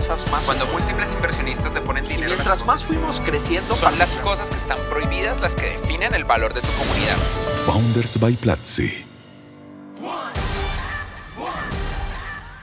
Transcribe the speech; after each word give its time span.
promesas 0.00 0.30
más. 0.30 0.44
Cuando 0.44 0.66
múltiples 0.66 1.12
inversionistas 1.12 1.74
le 1.74 1.80
ponen 1.80 2.04
dinero. 2.04 2.30
en 2.30 2.36
mientras 2.36 2.64
más 2.64 2.84
fuimos 2.84 3.20
creciendo, 3.20 3.74
son 3.74 3.98
las 3.98 4.16
cosas 4.18 4.50
que 4.50 4.56
están 4.56 4.78
prohibidas 4.88 5.40
las 5.40 5.54
que 5.54 5.78
definen 5.78 6.14
el 6.14 6.24
valor 6.24 6.54
de 6.54 6.60
tu 6.62 6.68
comunidad. 6.68 7.16
Founders 7.66 8.18
by 8.18 8.34
Platzi. 8.34 9.04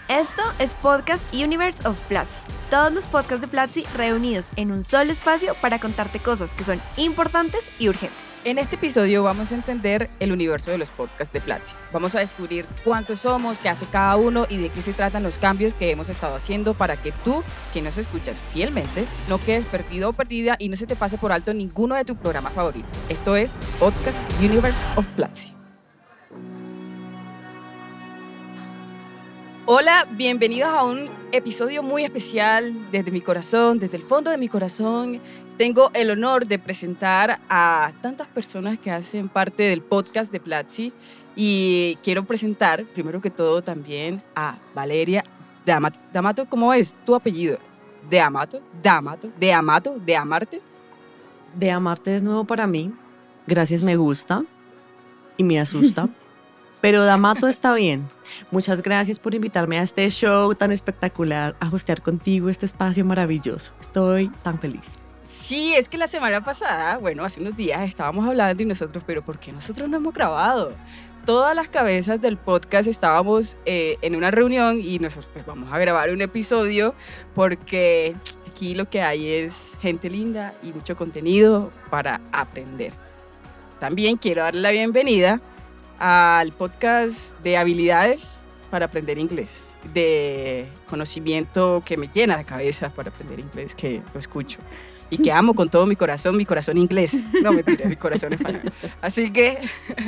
Esto 0.08 0.42
es 0.58 0.74
Podcast 0.76 1.32
Universe 1.34 1.86
of 1.88 1.98
Platzi. 2.08 2.40
Todos 2.70 2.92
los 2.92 3.08
podcasts 3.08 3.42
de 3.42 3.48
Platzi 3.48 3.84
reunidos 3.96 4.46
en 4.56 4.72
un 4.72 4.84
solo 4.84 5.12
espacio 5.12 5.54
para 5.62 5.80
contarte 5.80 6.20
cosas 6.20 6.52
que 6.54 6.64
son 6.64 6.82
importantes 6.96 7.62
y 7.78 7.90
urgentes. 7.90 8.27
En 8.44 8.60
este 8.60 8.76
episodio 8.76 9.24
vamos 9.24 9.52
a 9.52 9.56
entender 9.56 10.10
el 10.20 10.32
universo 10.32 10.72
de 10.72 10.78
los 10.78 10.92
podcasts 10.92 11.34
de 11.34 11.42
Platzi. 11.42 11.76
Vamos 11.92 12.16
a 12.16 12.20
descubrir 12.20 12.66
cuántos 12.84 13.20
somos, 13.20 13.58
qué 13.58 13.68
hace 13.68 13.86
cada 13.88 14.16
uno 14.16 14.46
y 14.48 14.58
de 14.58 14.70
qué 14.70 14.82
se 14.82 14.94
tratan 14.94 15.24
los 15.24 15.38
cambios 15.38 15.74
que 15.74 15.92
hemos 15.92 16.08
estado 16.10 16.36
haciendo 16.36 16.74
para 16.74 16.96
que 17.02 17.12
tú, 17.24 17.44
que 17.74 17.82
nos 17.82 17.98
escuchas 17.98 18.40
fielmente, 18.40 19.06
no 19.28 19.40
quedes 19.40 19.66
perdido 19.66 20.10
o 20.10 20.14
perdida 20.14 20.56
y 20.60 20.70
no 20.70 20.78
se 20.78 20.88
te 20.88 20.96
pase 20.96 21.18
por 21.18 21.32
alto 21.32 21.54
ninguno 21.54 21.96
de 21.96 22.06
tu 22.06 22.16
programa 22.16 22.50
favorito. 22.50 22.94
Esto 23.10 23.36
es 23.36 23.60
Podcast 23.80 24.22
Universe 24.40 24.86
of 24.96 25.08
Platzi. 25.10 25.54
Hola, 29.66 30.08
bienvenidos 30.12 30.70
a 30.70 30.86
un 30.86 31.10
episodio 31.34 31.84
muy 31.84 32.06
especial 32.06 32.90
desde 32.90 33.12
mi 33.12 33.20
corazón, 33.20 33.80
desde 33.80 33.98
el 33.98 34.04
fondo 34.04 34.32
de 34.32 34.38
mi 34.38 34.48
corazón. 34.48 35.20
Tengo 35.58 35.90
el 35.96 36.12
honor 36.12 36.46
de 36.46 36.60
presentar 36.60 37.40
a 37.50 37.92
tantas 38.02 38.28
personas 38.28 38.78
que 38.78 38.92
hacen 38.92 39.28
parte 39.28 39.64
del 39.64 39.82
podcast 39.82 40.32
de 40.32 40.40
Platzi 40.40 40.94
y 41.36 41.98
quiero 42.04 42.26
presentar, 42.26 42.84
primero 42.86 43.22
que 43.22 43.32
todo, 43.32 43.64
también 43.64 44.22
a 44.36 44.58
Valeria 44.76 45.24
D'Amato. 45.66 46.00
D'Amato, 46.14 46.46
¿cómo 46.48 46.72
es 46.76 46.96
tu 47.04 47.16
apellido? 47.16 47.58
De 48.08 48.20
Amato, 48.20 48.62
D'Amato, 48.84 49.30
de 49.40 49.52
Amato, 49.52 49.98
de 50.06 50.16
Amarte. 50.16 50.62
De 51.56 51.72
amarte 51.72 52.16
es 52.16 52.22
nuevo 52.22 52.44
para 52.46 52.68
mí. 52.68 52.94
Gracias, 53.48 53.82
me 53.82 53.96
gusta 53.96 54.44
y 55.38 55.44
me 55.44 55.60
asusta. 55.60 56.08
Pero 56.82 57.04
Damato 57.04 57.48
está 57.48 57.74
bien. 57.74 58.08
Muchas 58.52 58.84
gracias 58.84 59.18
por 59.18 59.34
invitarme 59.34 59.80
a 59.80 59.82
este 59.82 60.08
show 60.12 60.54
tan 60.54 60.72
espectacular, 60.72 61.56
a 61.60 61.68
hostear 61.70 62.04
contigo 62.04 62.50
este 62.50 62.68
espacio 62.68 63.04
maravilloso. 63.04 63.72
Estoy 63.82 64.30
tan 64.44 64.60
feliz. 64.60 64.97
Sí, 65.28 65.74
es 65.76 65.90
que 65.90 65.98
la 65.98 66.08
semana 66.08 66.42
pasada, 66.42 67.00
bueno, 67.00 67.26
hace 67.26 67.42
unos 67.42 67.58
días 67.58 67.82
estábamos 67.82 68.26
hablando 68.26 68.64
y 68.64 68.66
nosotros, 68.66 69.04
pero 69.06 69.22
¿por 69.22 69.38
qué 69.38 69.52
nosotros 69.52 69.90
no 69.90 69.98
hemos 69.98 70.14
grabado? 70.14 70.72
Todas 71.26 71.54
las 71.54 71.68
cabezas 71.68 72.22
del 72.22 72.38
podcast 72.38 72.88
estábamos 72.88 73.58
eh, 73.66 73.98
en 74.02 74.16
una 74.16 74.32
reunión 74.32 74.80
y 74.82 75.00
nosotros 75.00 75.30
pues 75.34 75.46
vamos 75.46 75.70
a 75.74 75.78
grabar 75.80 76.12
un 76.12 76.22
episodio 76.22 76.96
porque 77.36 78.16
aquí 78.48 78.74
lo 78.74 78.90
que 78.90 79.02
hay 79.02 79.30
es 79.30 79.78
gente 79.82 80.10
linda 80.10 80.54
y 80.64 80.72
mucho 80.72 80.96
contenido 80.96 81.74
para 81.90 82.22
aprender. 82.32 82.94
También 83.80 84.16
quiero 84.16 84.44
darle 84.44 84.62
la 84.62 84.72
bienvenida 84.72 85.42
al 86.00 86.54
podcast 86.54 87.38
de 87.42 87.58
habilidades 87.58 88.40
para 88.72 88.86
aprender 88.86 89.18
inglés, 89.18 89.76
de 89.94 90.70
conocimiento 90.90 91.84
que 91.86 91.98
me 91.98 92.08
llena 92.08 92.38
la 92.38 92.46
cabeza 92.46 92.94
para 92.94 93.10
aprender 93.10 93.42
inglés, 93.42 93.76
que 93.76 94.02
lo 94.14 94.20
escucho 94.20 94.60
y 95.10 95.18
que 95.18 95.32
amo 95.32 95.54
con 95.54 95.70
todo 95.70 95.86
mi 95.86 95.96
corazón, 95.96 96.38
mi 96.38 96.46
corazón 96.46 96.78
inglés, 96.78 97.24
no 97.42 97.54
mentira, 97.54 97.88
mi 97.88 97.96
corazón 97.96 98.34
español. 98.34 98.72
Así 99.02 99.32
que 99.32 99.58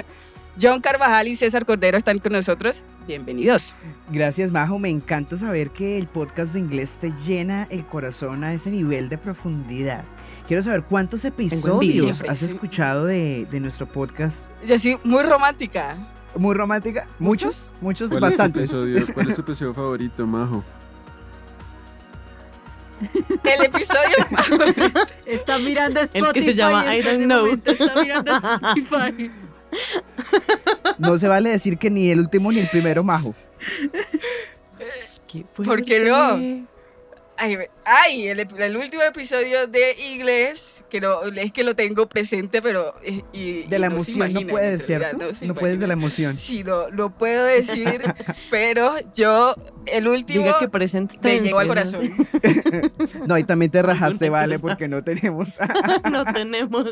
John 0.61 0.81
Carvajal 0.81 1.27
y 1.27 1.35
César 1.35 1.65
Cordero 1.65 1.97
están 1.97 2.19
con 2.19 2.33
nosotros. 2.33 2.83
Bienvenidos. 3.07 3.75
Gracias, 4.11 4.51
Majo. 4.51 4.77
Me 4.77 4.89
encanta 4.89 5.37
saber 5.37 5.69
que 5.71 5.97
el 5.97 6.07
podcast 6.07 6.53
de 6.53 6.59
inglés 6.59 6.99
te 6.99 7.11
llena 7.25 7.65
el 7.69 7.85
corazón 7.85 8.43
a 8.43 8.53
ese 8.53 8.69
nivel 8.69 9.07
de 9.09 9.17
profundidad. 9.17 10.03
Quiero 10.47 10.61
saber 10.63 10.83
cuántos 10.83 11.23
episodios 11.25 12.23
has 12.27 12.41
escuchado 12.43 13.05
de, 13.05 13.47
de 13.49 13.59
nuestro 13.59 13.87
podcast. 13.87 14.51
Yo 14.65 14.77
soy 14.77 14.97
muy 15.03 15.23
romántica. 15.23 15.95
Muy 16.35 16.55
romántica. 16.55 17.07
¿Muchos? 17.19 17.71
Muchos, 17.81 18.09
¿Cuál 18.11 18.23
es, 18.25 18.29
tu 18.29 18.37
bastantes. 18.37 18.63
episodio, 18.63 19.13
¿Cuál 19.13 19.29
es 19.29 19.35
tu 19.35 19.41
episodio 19.41 19.73
favorito, 19.75 20.27
Majo? 20.27 20.63
El 23.43 23.65
episodio 23.65 24.17
Está 25.25 25.57
mirando 25.57 26.01
Spotify 26.01 26.27
El 26.27 26.33
que 26.33 26.41
se 26.41 26.53
llama 26.53 26.85
en 26.85 26.93
I 26.93 26.99
este 26.99 27.11
don't 27.11 27.25
know. 27.25 27.41
momento 27.41 27.71
está 27.71 27.95
mirando 28.01 28.31
Spotify. 28.35 29.31
No 30.97 31.17
se 31.17 31.27
vale 31.27 31.49
decir 31.51 31.77
que 31.77 31.89
ni 31.89 32.09
el 32.09 32.19
último 32.19 32.51
ni 32.51 32.59
el 32.59 32.67
primero, 32.67 33.03
Majo. 33.03 33.33
¿Qué 35.27 35.45
¿Por 35.55 35.83
qué 35.83 35.99
no? 35.99 36.67
Ay, 37.41 37.57
ay, 37.85 38.27
el, 38.27 38.39
el 38.57 38.75
último 38.77 39.01
episodio 39.03 39.65
de 39.67 39.93
inglés, 40.13 40.83
que 40.89 40.99
no, 40.99 41.21
es 41.23 41.51
que 41.53 41.63
lo 41.63 41.73
tengo 41.75 42.07
presente, 42.09 42.61
pero... 42.61 42.95
eh, 43.01 43.21
y- 43.31 43.63
De 43.63 43.79
la 43.79 43.87
y 43.87 43.89
no 43.89 43.95
emoción 43.95 44.33
no 44.33 44.41
puedes, 44.47 44.85
¿cierto? 44.85 45.33
se 45.33 45.47
No 45.47 45.55
puedes 45.55 45.79
de 45.79 45.87
la 45.87 45.93
emoción. 45.93 46.37
Sí, 46.37 46.63
no, 46.65 46.89
lo 46.89 47.11
puedo 47.11 47.45
decir, 47.45 48.03
pero 48.51 48.91
yo, 49.15 49.55
el 49.85 50.07
último, 50.07 50.43
Diga 50.43 50.59
que 50.59 50.67
presente. 50.69 51.17
me 51.21 51.39
llegó 51.39 51.59
al 51.59 51.67
corazón. 51.67 52.09
No, 53.27 53.37
y 53.37 53.43
también 53.43 53.71
te 53.71 53.81
rajaste, 53.81 54.29
vale, 54.29 54.59
porque 54.59 54.87
no 54.87 55.03
tenemos. 55.03 55.49
no 56.11 56.25
tenemos. 56.25 56.91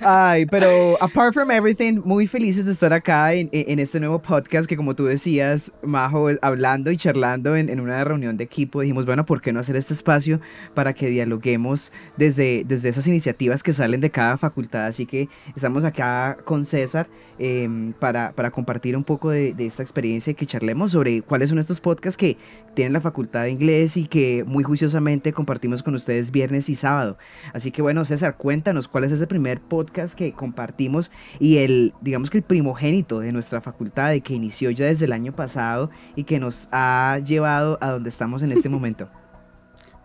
Ay, 0.00 0.46
pero 0.46 0.96
apart 1.02 1.32
from 1.34 1.50
everything, 1.50 2.00
muy 2.04 2.26
felices 2.26 2.66
de 2.66 2.72
estar 2.72 2.92
acá 2.92 3.32
en, 3.34 3.48
en- 3.52 3.78
este 3.78 4.00
nuevo 4.00 4.20
podcast 4.20 4.68
que 4.68 4.76
como 4.76 4.94
tú 4.96 5.04
decías, 5.04 5.72
Majo, 5.82 6.28
hablando 6.42 6.90
y 6.90 6.96
charlando 6.96 7.56
en, 7.56 7.68
en 7.68 7.80
una 7.80 8.02
reunión 8.04 8.36
de 8.36 8.44
equipo, 8.44 8.80
dijimos, 8.80 9.06
bueno, 9.06 9.24
¿por 9.26 9.40
qué 9.40 9.52
no 9.52 9.60
hacer 9.60 9.76
este 9.76 9.92
espacio 9.94 10.40
para 10.74 10.92
que 10.94 11.08
dialoguemos 11.08 11.92
desde, 12.16 12.64
desde 12.66 12.88
esas 12.88 13.06
iniciativas 13.06 13.62
que 13.62 13.72
salen 13.72 14.00
de 14.00 14.10
cada 14.10 14.36
facultad? 14.36 14.86
Así 14.86 15.06
que 15.06 15.28
estamos 15.54 15.84
acá 15.84 16.36
con 16.44 16.64
César 16.64 17.06
em, 17.38 17.92
para, 17.92 18.32
para 18.32 18.50
compartir 18.50 18.96
un 18.96 19.04
poco 19.04 19.30
de, 19.30 19.52
de 19.54 19.66
esta 19.66 19.82
experiencia 19.82 20.30
y 20.30 20.34
que 20.34 20.46
charlemos 20.46 20.92
sobre 20.92 21.22
cuáles 21.22 21.50
son 21.50 21.58
estos 21.58 21.80
podcasts 21.80 22.16
que 22.16 22.36
tienen 22.74 22.92
la 22.92 23.00
facultad 23.00 23.42
de 23.44 23.50
inglés 23.50 23.96
y 23.96 24.06
que 24.06 24.44
muy 24.46 24.62
juiciosamente 24.64 25.32
compartimos 25.32 25.82
con 25.82 25.94
ustedes 25.94 26.30
viernes 26.30 26.68
y 26.68 26.74
sábado. 26.74 27.16
Así 27.54 27.70
que 27.70 27.80
bueno, 27.82 28.04
César, 28.04 28.36
cuéntanos 28.36 28.55
cuál 28.90 29.04
es 29.04 29.12
ese 29.12 29.26
primer 29.26 29.60
podcast 29.60 30.16
que 30.16 30.32
compartimos 30.32 31.10
y 31.38 31.58
el, 31.58 31.94
digamos 32.00 32.30
que 32.30 32.38
el 32.38 32.44
primogénito 32.44 33.20
de 33.20 33.32
nuestra 33.32 33.60
facultad, 33.60 34.10
de 34.10 34.20
que 34.20 34.34
inició 34.34 34.70
ya 34.70 34.86
desde 34.86 35.04
el 35.04 35.12
año 35.12 35.34
pasado 35.34 35.90
y 36.14 36.24
que 36.24 36.38
nos 36.38 36.68
ha 36.72 37.18
llevado 37.24 37.78
a 37.80 37.90
donde 37.90 38.08
estamos 38.08 38.42
en 38.42 38.52
este 38.52 38.68
momento. 38.76 39.08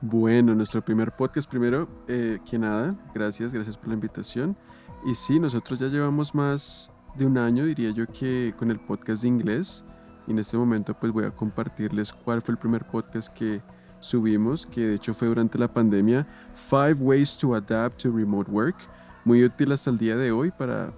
Bueno, 0.02 0.56
nuestro 0.56 0.84
primer 0.84 1.12
podcast, 1.12 1.50
primero 1.50 1.88
eh, 2.08 2.40
que 2.50 2.58
nada, 2.58 2.96
gracias, 3.14 3.54
gracias 3.54 3.78
por 3.78 3.90
la 3.90 3.94
invitación. 3.94 4.58
Y 5.06 5.14
sí, 5.14 5.40
nosotros 5.40 5.80
ya 5.80 5.88
llevamos 5.88 6.34
más 6.34 6.92
de 7.16 7.26
un 7.26 7.38
año, 7.38 7.66
diría 7.66 7.92
yo, 7.92 8.08
que 8.08 8.54
con 8.58 8.72
el 8.72 8.80
podcast 8.80 9.22
de 9.22 9.28
inglés. 9.28 9.86
Y 10.28 10.32
en 10.32 10.40
este 10.40 10.58
momento 10.58 10.94
pues 11.00 11.12
voy 11.12 11.26
a 11.26 11.32
compartirles 11.32 12.14
cuál 12.14 12.42
fue 12.42 12.54
el 12.54 12.60
primer 12.60 12.86
podcast 12.86 13.30
que 13.34 13.62
subimos, 14.02 14.66
que 14.66 14.82
de 14.82 14.96
hecho 14.96 15.14
fue 15.14 15.30
durante 15.30 15.58
la 15.58 15.74
pandemia, 15.74 16.28
Five 16.54 16.96
Ways 16.96 17.38
to 17.38 17.56
Adapt 17.56 18.02
to 18.02 18.12
Remote 18.12 18.52
Work. 18.52 18.76
Muy 19.24 19.46
útil 19.46 19.72
hasta 19.72 19.90
el 19.90 19.98
día 19.98 20.18
de 20.18 20.32
hoy 20.32 20.52
para 20.52 20.94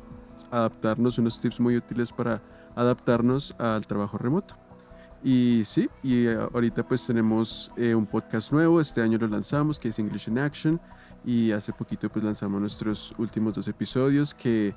adaptarnos, 0.50 1.20
unos 1.20 1.40
tips 1.40 1.60
muy 1.60 1.78
útiles 1.78 2.12
para 2.12 2.42
adaptarnos 2.76 3.54
al 3.60 3.86
trabajo 3.86 4.18
remoto. 4.18 4.56
Y 5.24 5.64
sí, 5.66 5.90
y 6.02 6.26
eh, 6.26 6.36
ahorita 6.36 6.86
pues 6.86 7.06
tenemos 7.06 7.72
eh, 7.78 7.96
un 7.96 8.06
podcast 8.06 8.52
nuevo, 8.52 8.82
este 8.82 9.02
año 9.02 9.18
lo 9.18 9.28
lanzamos, 9.28 9.80
que 9.80 9.90
es 9.90 10.00
English 10.00 10.28
in 10.28 10.38
Action, 10.38 10.82
y 11.24 11.52
hace 11.52 11.72
poquito 11.72 12.10
pues 12.10 12.26
lanzamos 12.26 12.60
nuestros 12.60 13.14
últimos 13.18 13.54
dos 13.56 13.68
episodios 13.68 14.34
que 14.34 14.76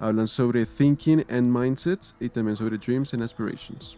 hablan 0.00 0.26
sobre 0.26 0.66
thinking 0.66 1.24
and 1.28 1.46
mindsets 1.46 2.14
y 2.18 2.28
también 2.28 2.56
sobre 2.56 2.76
dreams 2.76 3.14
and 3.14 3.22
aspirations. 3.22 3.96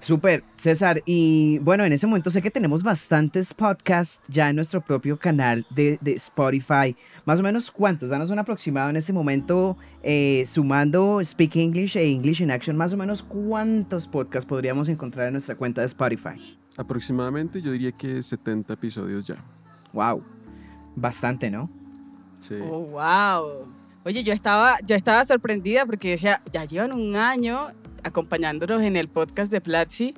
Súper, 0.00 0.44
César. 0.56 1.02
Y 1.04 1.58
bueno, 1.58 1.84
en 1.84 1.92
ese 1.92 2.06
momento 2.06 2.30
sé 2.30 2.40
que 2.40 2.50
tenemos 2.50 2.82
bastantes 2.82 3.52
podcasts 3.52 4.22
ya 4.28 4.48
en 4.48 4.56
nuestro 4.56 4.80
propio 4.80 5.18
canal 5.18 5.66
de, 5.70 5.98
de 6.00 6.12
Spotify. 6.12 6.96
Más 7.26 7.38
o 7.40 7.42
menos 7.42 7.70
cuántos, 7.70 8.08
danos 8.08 8.30
un 8.30 8.38
aproximado 8.38 8.90
en 8.90 8.96
este 8.96 9.12
momento, 9.12 9.76
eh, 10.02 10.44
sumando 10.46 11.20
Speak 11.22 11.56
English 11.56 11.96
e 11.96 12.06
English 12.06 12.40
in 12.40 12.50
Action, 12.50 12.76
más 12.76 12.92
o 12.92 12.96
menos 12.96 13.22
cuántos 13.22 14.08
podcasts 14.08 14.48
podríamos 14.48 14.88
encontrar 14.88 15.26
en 15.26 15.34
nuestra 15.34 15.54
cuenta 15.54 15.82
de 15.82 15.88
Spotify. 15.88 16.58
Aproximadamente 16.78 17.60
yo 17.60 17.72
diría 17.72 17.92
que 17.92 18.22
70 18.22 18.72
episodios 18.72 19.26
ya. 19.26 19.44
Wow, 19.92 20.24
bastante, 20.96 21.50
¿no? 21.50 21.68
Sí. 22.38 22.54
Oh, 22.62 22.80
wow. 22.80 23.68
Oye, 24.02 24.22
yo 24.22 24.32
estaba, 24.32 24.78
yo 24.86 24.96
estaba 24.96 25.22
sorprendida 25.24 25.84
porque 25.84 26.12
decía, 26.12 26.40
ya 26.50 26.64
llevan 26.64 26.92
un 26.92 27.16
año 27.16 27.68
acompañándonos 28.04 28.82
en 28.82 28.96
el 28.96 29.08
podcast 29.08 29.50
de 29.52 29.60
Platzi 29.60 30.14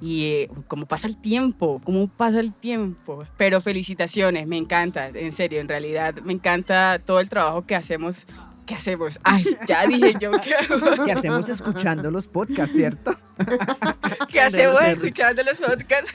y 0.00 0.24
eh, 0.24 0.50
cómo 0.68 0.86
pasa 0.86 1.08
el 1.08 1.16
tiempo, 1.16 1.80
cómo 1.84 2.08
pasa 2.08 2.40
el 2.40 2.52
tiempo. 2.52 3.24
Pero 3.36 3.60
felicitaciones, 3.60 4.46
me 4.46 4.56
encanta, 4.58 5.08
en 5.08 5.32
serio, 5.32 5.60
en 5.60 5.68
realidad 5.68 6.14
me 6.24 6.32
encanta 6.32 6.98
todo 7.04 7.20
el 7.20 7.28
trabajo 7.28 7.66
que 7.66 7.74
hacemos 7.74 8.26
¿qué 8.66 8.74
hacemos? 8.74 9.18
Ay, 9.24 9.44
ya 9.66 9.86
dije 9.86 10.14
yo, 10.20 10.32
¿qué 10.32 10.54
hago? 10.54 11.04
Que 11.04 11.12
hacemos 11.12 11.48
escuchando 11.48 12.10
los 12.10 12.26
podcasts, 12.26 12.76
¿cierto? 12.76 13.16
¿Qué 14.28 14.40
hacemos 14.40 14.82
escuchando 14.82 15.42
los 15.42 15.60
podcasts? 15.60 16.12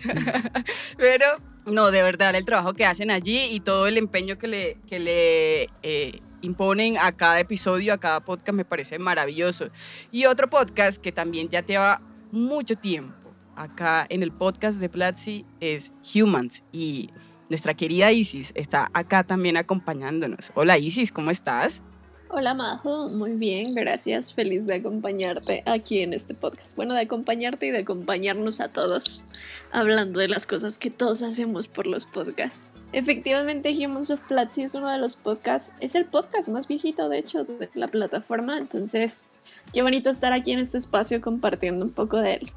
Pero 0.97 1.25
no, 1.65 1.91
de 1.91 2.03
verdad, 2.03 2.35
el 2.35 2.45
trabajo 2.45 2.73
que 2.73 2.85
hacen 2.85 3.09
allí 3.09 3.47
y 3.51 3.61
todo 3.61 3.87
el 3.87 3.97
empeño 3.97 4.37
que 4.37 4.47
le, 4.47 4.77
que 4.87 4.99
le 4.99 5.63
eh, 5.83 6.19
imponen 6.41 6.97
a 6.97 7.11
cada 7.11 7.39
episodio, 7.39 7.93
a 7.93 7.97
cada 7.97 8.19
podcast, 8.19 8.55
me 8.55 8.65
parece 8.65 8.99
maravilloso. 8.99 9.69
Y 10.11 10.25
otro 10.25 10.49
podcast 10.49 11.01
que 11.01 11.11
también 11.11 11.49
ya 11.49 11.65
lleva 11.65 12.01
mucho 12.31 12.75
tiempo 12.75 13.21
acá 13.55 14.05
en 14.09 14.23
el 14.23 14.31
podcast 14.31 14.79
de 14.79 14.89
Platzi 14.89 15.45
es 15.59 15.91
Humans 16.15 16.63
y 16.71 17.09
nuestra 17.49 17.73
querida 17.73 18.11
Isis 18.11 18.53
está 18.55 18.89
acá 18.93 19.23
también 19.23 19.57
acompañándonos. 19.57 20.51
Hola 20.55 20.77
Isis, 20.77 21.11
¿cómo 21.11 21.31
estás? 21.31 21.83
Hola 22.33 22.53
Majo, 22.53 23.09
muy 23.09 23.31
bien, 23.31 23.75
gracias, 23.75 24.33
feliz 24.33 24.65
de 24.65 24.75
acompañarte 24.75 25.63
aquí 25.65 25.99
en 25.99 26.13
este 26.13 26.33
podcast. 26.33 26.77
Bueno, 26.77 26.93
de 26.93 27.01
acompañarte 27.01 27.65
y 27.65 27.71
de 27.71 27.79
acompañarnos 27.79 28.61
a 28.61 28.69
todos, 28.69 29.25
hablando 29.73 30.17
de 30.17 30.29
las 30.29 30.47
cosas 30.47 30.77
que 30.77 30.89
todos 30.89 31.23
hacemos 31.23 31.67
por 31.67 31.87
los 31.87 32.05
podcasts. 32.05 32.71
Efectivamente, 32.93 33.75
Humans 33.77 34.11
of 34.11 34.21
Platzi 34.29 34.61
es 34.61 34.75
uno 34.75 34.89
de 34.89 34.97
los 34.97 35.17
podcasts, 35.17 35.73
es 35.81 35.93
el 35.93 36.05
podcast 36.05 36.47
más 36.47 36.69
viejito 36.69 37.09
de 37.09 37.17
hecho 37.17 37.43
de 37.43 37.69
la 37.73 37.89
plataforma, 37.89 38.57
entonces 38.57 39.25
qué 39.73 39.81
bonito 39.81 40.09
estar 40.09 40.31
aquí 40.31 40.53
en 40.53 40.59
este 40.59 40.77
espacio 40.77 41.19
compartiendo 41.19 41.83
un 41.83 41.91
poco 41.91 42.15
de 42.15 42.35
él. 42.35 42.51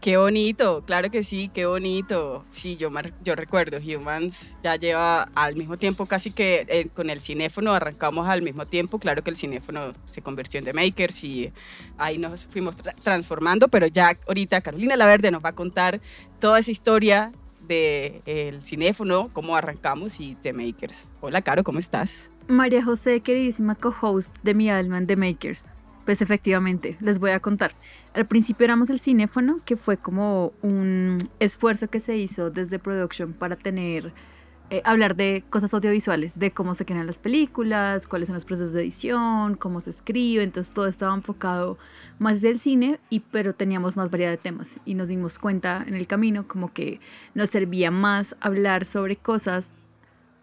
Qué 0.00 0.16
bonito, 0.16 0.82
claro 0.86 1.10
que 1.10 1.22
sí, 1.22 1.50
qué 1.52 1.66
bonito. 1.66 2.46
Sí, 2.48 2.76
yo, 2.76 2.90
yo 3.22 3.34
recuerdo, 3.34 3.76
Humans 3.76 4.56
ya 4.62 4.76
lleva 4.76 5.24
al 5.34 5.56
mismo 5.56 5.76
tiempo 5.76 6.06
casi 6.06 6.30
que 6.30 6.64
eh, 6.68 6.88
con 6.94 7.10
el 7.10 7.20
cinéfono, 7.20 7.72
arrancamos 7.72 8.26
al 8.26 8.40
mismo 8.40 8.66
tiempo, 8.66 8.98
claro 8.98 9.22
que 9.22 9.28
el 9.28 9.36
cinéfono 9.36 9.92
se 10.06 10.22
convirtió 10.22 10.58
en 10.58 10.64
The 10.64 10.72
Makers 10.72 11.22
y 11.24 11.52
ahí 11.98 12.16
nos 12.16 12.46
fuimos 12.46 12.76
transformando, 12.76 13.68
pero 13.68 13.88
ya 13.88 14.16
ahorita 14.26 14.62
Carolina 14.62 14.96
Laverde 14.96 15.30
nos 15.30 15.44
va 15.44 15.50
a 15.50 15.54
contar 15.54 16.00
toda 16.38 16.60
esa 16.60 16.70
historia 16.70 17.32
del 17.68 18.22
el 18.24 18.62
cinéfono, 18.62 19.28
cómo 19.34 19.54
arrancamos 19.54 20.18
y 20.18 20.34
The 20.36 20.54
Makers. 20.54 21.12
Hola 21.20 21.42
Caro, 21.42 21.62
¿cómo 21.62 21.78
estás? 21.78 22.30
María 22.48 22.82
José, 22.82 23.20
queridísima 23.20 23.74
co-host 23.74 24.30
de 24.42 24.54
mi 24.54 24.70
alma 24.70 24.96
en 24.96 25.06
The 25.06 25.16
Makers. 25.16 25.64
Pues 26.06 26.22
efectivamente, 26.22 26.96
les 27.00 27.18
voy 27.18 27.32
a 27.32 27.40
contar. 27.40 27.74
Al 28.12 28.26
principio 28.26 28.64
éramos 28.64 28.90
el 28.90 28.98
cinéfono, 28.98 29.60
que 29.64 29.76
fue 29.76 29.96
como 29.96 30.52
un 30.62 31.30
esfuerzo 31.38 31.88
que 31.88 32.00
se 32.00 32.16
hizo 32.16 32.50
desde 32.50 32.80
Production 32.80 33.32
para 33.32 33.54
tener, 33.54 34.12
eh, 34.70 34.82
hablar 34.84 35.14
de 35.14 35.44
cosas 35.48 35.72
audiovisuales, 35.74 36.36
de 36.36 36.50
cómo 36.50 36.74
se 36.74 36.84
crean 36.84 37.06
las 37.06 37.18
películas, 37.18 38.08
cuáles 38.08 38.26
son 38.26 38.34
los 38.34 38.44
procesos 38.44 38.72
de 38.72 38.82
edición, 38.82 39.54
cómo 39.54 39.80
se 39.80 39.90
escribe, 39.90 40.42
entonces 40.42 40.74
todo 40.74 40.86
estaba 40.86 41.14
enfocado 41.14 41.78
más 42.18 42.40
del 42.40 42.58
cine, 42.58 42.98
y, 43.10 43.20
pero 43.20 43.54
teníamos 43.54 43.96
más 43.96 44.10
variedad 44.10 44.32
de 44.32 44.38
temas. 44.38 44.70
Y 44.84 44.94
nos 44.94 45.06
dimos 45.06 45.38
cuenta 45.38 45.84
en 45.86 45.94
el 45.94 46.08
camino 46.08 46.48
como 46.48 46.72
que 46.72 46.98
nos 47.34 47.50
servía 47.50 47.92
más 47.92 48.34
hablar 48.40 48.86
sobre 48.86 49.14
cosas 49.14 49.74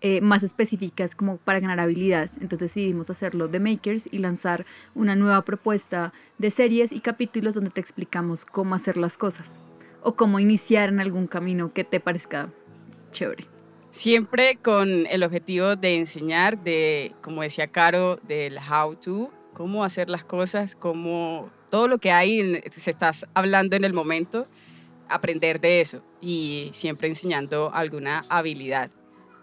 eh, 0.01 0.21
más 0.21 0.43
específicas 0.43 1.15
como 1.15 1.37
para 1.37 1.59
ganar 1.59 1.79
habilidades. 1.79 2.33
Entonces 2.35 2.73
decidimos 2.73 3.09
hacerlo 3.09 3.47
de 3.47 3.59
Makers 3.59 4.07
y 4.11 4.19
lanzar 4.19 4.65
una 4.93 5.15
nueva 5.15 5.43
propuesta 5.43 6.13
de 6.37 6.51
series 6.51 6.91
y 6.91 6.99
capítulos 6.99 7.55
donde 7.55 7.71
te 7.71 7.81
explicamos 7.81 8.45
cómo 8.45 8.75
hacer 8.75 8.97
las 8.97 9.17
cosas 9.17 9.59
o 10.03 10.15
cómo 10.15 10.39
iniciar 10.39 10.89
en 10.89 10.99
algún 10.99 11.27
camino 11.27 11.73
que 11.73 11.83
te 11.83 11.99
parezca 11.99 12.49
chévere. 13.11 13.45
Siempre 13.89 14.57
con 14.61 15.07
el 15.07 15.23
objetivo 15.23 15.75
de 15.75 15.97
enseñar, 15.97 16.63
de, 16.63 17.13
como 17.21 17.41
decía 17.41 17.67
Caro, 17.67 18.17
del 18.17 18.57
how 18.57 18.95
to, 18.95 19.31
cómo 19.53 19.83
hacer 19.83 20.09
las 20.09 20.23
cosas, 20.23 20.75
cómo 20.75 21.49
todo 21.71 21.87
lo 21.87 21.97
que 21.97 22.11
hay, 22.11 22.61
se 22.69 22.91
estás 22.91 23.25
hablando 23.33 23.75
en 23.75 23.83
el 23.83 23.93
momento, 23.93 24.47
aprender 25.09 25.59
de 25.59 25.81
eso 25.81 26.03
y 26.21 26.69
siempre 26.73 27.07
enseñando 27.07 27.73
alguna 27.73 28.23
habilidad. 28.29 28.91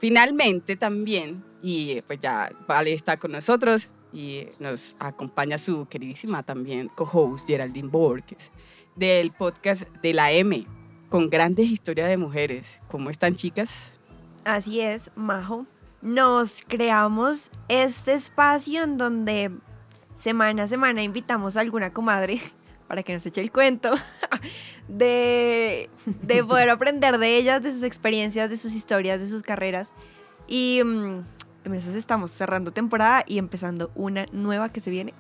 Finalmente 0.05 0.77
también, 0.77 1.43
y 1.63 2.03
pues 2.03 2.19
ya 2.21 2.53
Vale 2.69 2.93
está 2.93 3.17
con 3.17 3.33
nosotros 3.33 3.89
y 4.13 4.49
nos 4.59 4.99
acompaña 4.99 5.57
su 5.57 5.87
queridísima 5.87 6.43
también 6.43 6.89
co-host 6.89 7.47
Geraldine 7.47 7.89
Borges 7.89 8.53
del 8.97 9.33
podcast 9.33 9.85
de 10.03 10.13
la 10.13 10.31
M 10.31 10.67
con 11.09 11.31
grandes 11.31 11.71
historias 11.71 12.11
de 12.11 12.19
mujeres. 12.19 12.83
¿Cómo 12.89 13.09
están 13.09 13.35
chicas? 13.35 13.99
Así 14.45 14.83
es, 14.83 15.11
Majo. 15.15 15.65
Nos 16.03 16.61
creamos 16.69 17.51
este 17.69 18.13
espacio 18.13 18.83
en 18.83 18.99
donde 18.99 19.53
semana 20.15 20.65
a 20.65 20.67
semana 20.67 21.03
invitamos 21.03 21.57
a 21.57 21.61
alguna 21.61 21.95
comadre 21.95 22.43
para 22.87 23.03
que 23.03 23.13
nos 23.13 23.25
eche 23.27 23.41
el 23.41 23.51
cuento, 23.51 23.91
de, 24.89 25.89
de 26.23 26.45
poder 26.45 26.71
aprender 26.71 27.19
de 27.19 27.37
ellas, 27.37 27.63
de 27.63 27.73
sus 27.73 27.83
experiencias, 27.83 28.51
de 28.51 28.57
sus 28.57 28.75
historias, 28.75 29.21
de 29.21 29.29
sus 29.29 29.43
carreras. 29.43 29.93
Y 30.47 30.81
um, 30.83 31.25
en 31.65 31.75
esas 31.75 31.95
estamos 31.95 32.31
cerrando 32.31 32.73
temporada 32.73 33.25
y 33.27 33.39
empezando 33.39 33.91
una 33.95 34.27
nueva 34.33 34.71
que 34.71 34.81
se 34.81 34.91
viene 34.91 35.15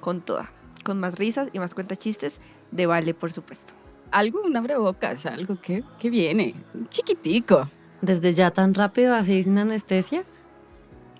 con 0.00 0.20
toda, 0.20 0.50
con 0.84 1.00
más 1.00 1.18
risas 1.18 1.48
y 1.52 1.58
más 1.58 1.74
cuentas 1.74 1.98
chistes 1.98 2.40
de 2.70 2.86
Vale, 2.86 3.14
por 3.14 3.32
supuesto. 3.32 3.72
Algo, 4.10 4.42
un 4.42 4.56
abrebocas, 4.56 5.26
algo 5.26 5.60
que, 5.60 5.84
que 5.98 6.10
viene, 6.10 6.54
chiquitico. 6.88 7.68
Desde 8.00 8.32
ya 8.32 8.50
tan 8.52 8.74
rápido 8.74 9.14
así 9.14 9.42
sin 9.42 9.58
anestesia, 9.58 10.24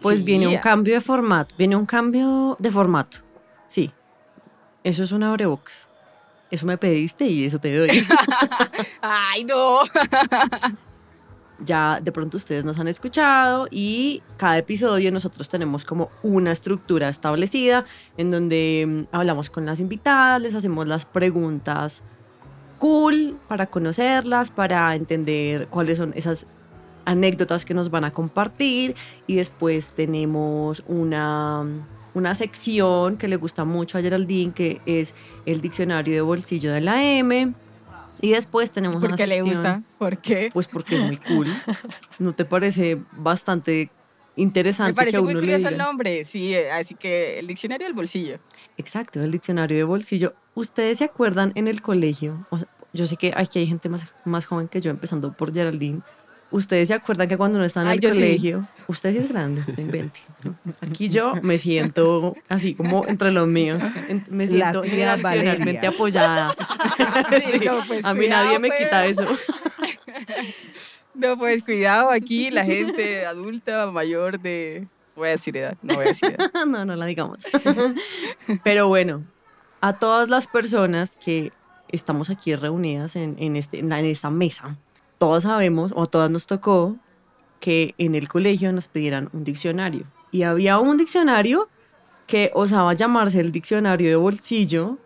pues 0.01 0.25
viene 0.25 0.47
un 0.47 0.59
cambio 0.59 0.95
de 0.95 1.01
formato, 1.01 1.55
viene 1.59 1.75
un 1.75 1.87
cambio 1.87 2.57
de 2.61 2.71
formato, 2.71 3.19
sí. 3.67 3.93
Eso 4.89 5.03
es 5.03 5.13
un 5.13 5.23
abrebocas. 5.23 5.87
Eso 6.51 6.65
me 6.65 6.79
pediste 6.79 7.27
y 7.27 7.45
eso 7.45 7.59
te 7.59 7.77
doy. 7.77 7.91
Ay, 9.03 9.45
no. 9.45 9.81
ya 11.59 12.01
de 12.01 12.11
pronto 12.11 12.39
ustedes 12.39 12.65
nos 12.65 12.79
han 12.79 12.89
escuchado 12.89 13.69
y 13.71 14.23
cada 14.39 14.57
episodio 14.57 15.13
nosotros 15.13 15.51
tenemos 15.51 15.85
como 15.85 16.09
una 16.23 16.53
estructura 16.53 17.11
establecida 17.11 17.85
en 18.17 18.31
donde 18.31 18.87
mm, 18.89 19.15
hablamos 19.15 19.51
con 19.51 19.67
las 19.67 19.79
invitadas, 19.79 20.41
les 20.41 20.55
hacemos 20.55 20.87
las 20.87 21.05
preguntas 21.05 22.01
cool 22.79 23.37
para 23.47 23.67
conocerlas, 23.67 24.51
para 24.51 24.95
entender 24.95 25.67
cuáles 25.67 25.99
son 25.99 26.15
esas 26.17 26.47
anécdotas 27.05 27.67
que 27.67 27.75
nos 27.75 27.91
van 27.91 28.05
a 28.05 28.11
compartir 28.11 28.97
y 29.27 29.37
después 29.37 29.89
tenemos 29.89 30.83
una 30.87 31.67
una 32.19 32.35
sección 32.35 33.17
que 33.17 33.29
le 33.29 33.37
gusta 33.37 33.65
mucho 33.65 33.97
a 33.97 34.03
Geraldine, 34.03 34.53
que 34.53 34.81
es 34.87 35.15
el 35.47 35.61
diccionario 35.61 36.15
de 36.15 36.21
bolsillo 36.21 36.73
de 36.73 36.81
la 36.81 37.03
M. 37.03 37.55
Y 38.21 38.31
después 38.31 38.71
tenemos 38.71 39.01
¿Por 39.01 39.15
qué 39.15 39.27
le 39.27 39.43
gusta? 39.43 39.83
¿Por 39.97 40.19
qué? 40.19 40.51
Pues 40.53 40.67
porque 40.67 40.97
es 40.97 41.03
muy 41.03 41.17
cool. 41.17 41.47
¿No 42.19 42.35
te 42.35 42.45
parece 42.45 42.99
bastante 43.13 43.91
interesante? 44.37 44.93
Me 44.93 44.97
parece 44.97 45.21
muy 45.21 45.35
curioso 45.35 45.69
el 45.69 45.79
nombre, 45.79 46.25
sí, 46.25 46.55
así 46.55 46.95
que 46.95 47.39
el 47.39 47.47
diccionario 47.47 47.87
del 47.87 47.95
bolsillo. 47.95 48.39
Exacto, 48.77 49.23
el 49.23 49.31
diccionario 49.31 49.77
de 49.77 49.85
bolsillo. 49.85 50.35
¿Ustedes 50.55 50.99
se 50.99 51.05
acuerdan 51.05 51.53
en 51.55 51.69
el 51.69 51.81
colegio? 51.81 52.47
yo 52.93 53.07
sé 53.07 53.17
que 53.17 53.33
aquí 53.37 53.61
hay 53.61 53.67
gente 53.67 53.89
más, 53.89 54.07
más 54.25 54.47
joven 54.47 54.67
que 54.67 54.81
yo, 54.81 54.91
empezando 54.91 55.33
por 55.33 55.53
Geraldine, 55.53 56.01
Ustedes 56.51 56.89
se 56.89 56.95
acuerdan 56.95 57.29
que 57.29 57.37
cuando 57.37 57.59
uno 57.59 57.67
está 57.67 57.83
en 57.83 57.89
el 57.89 58.01
colegio, 58.01 58.67
usted 58.87 59.13
sí 59.13 59.19
es 59.19 59.31
grande, 59.31 59.63
invente. 59.77 60.21
Aquí 60.81 61.11
yo 61.11 61.35
me 61.43 61.59
siento 61.59 62.37
así 62.49 62.75
como 62.75 63.07
entre 63.07 63.33
los 63.33 63.47
míos, 63.47 63.83
me 64.31 64.49
siento 64.49 64.83
generacionalmente 64.83 65.87
apoyada. 65.87 66.55
Pues, 67.87 68.07
a 68.07 68.15
mí 68.15 68.29
nadie 68.29 68.59
me 68.59 68.71
quita 68.71 69.07
eso. 69.07 69.25
No, 71.15 71.37
pues 71.37 71.65
cuidado 71.65 72.13
aquí, 72.13 72.49
la 72.53 72.65
gente 72.65 73.27
adulta, 73.27 73.91
mayor 73.91 74.39
de... 74.39 74.87
Voy 75.17 75.27
a 75.27 75.31
decir 75.33 75.57
edad, 75.57 75.77
no 75.83 75.95
voy 75.95 76.05
a 76.05 76.09
decir 76.09 76.37
edad. 76.39 76.65
no, 76.65 76.85
no 76.85 76.95
la 76.95 77.07
digamos. 77.07 77.41
Pero 78.63 78.87
bueno, 78.87 79.25
a 79.81 79.99
todas 79.99 80.29
las 80.29 80.47
personas 80.47 81.17
que 81.17 81.53
estamos 81.89 82.31
aquí 82.31 82.55
reunidas 82.55 83.17
en, 83.17 83.35
en, 83.41 83.57
este, 83.57 83.81
en 83.81 83.93
esta 83.93 84.31
mesa, 84.31 84.77
todos 85.19 85.43
sabemos, 85.43 85.93
o 85.95 86.07
todas 86.07 86.31
nos 86.31 86.47
tocó, 86.47 86.97
que 87.61 87.95
en 87.99 88.15
el 88.15 88.29
colegio 88.29 88.73
nos 88.73 88.89
pidieran 88.89 89.29
un 89.33 89.45
diccionario. 89.45 90.05
Y 90.31 90.43
había 90.43 90.79
un 90.79 90.97
diccionario 90.97 91.69
que 92.27 92.51
osaba 92.55 92.95
llamarse 92.95 93.41
el 93.41 93.53
diccionario 93.53 94.09
de 94.09 94.17
bolsillo, 94.17 94.99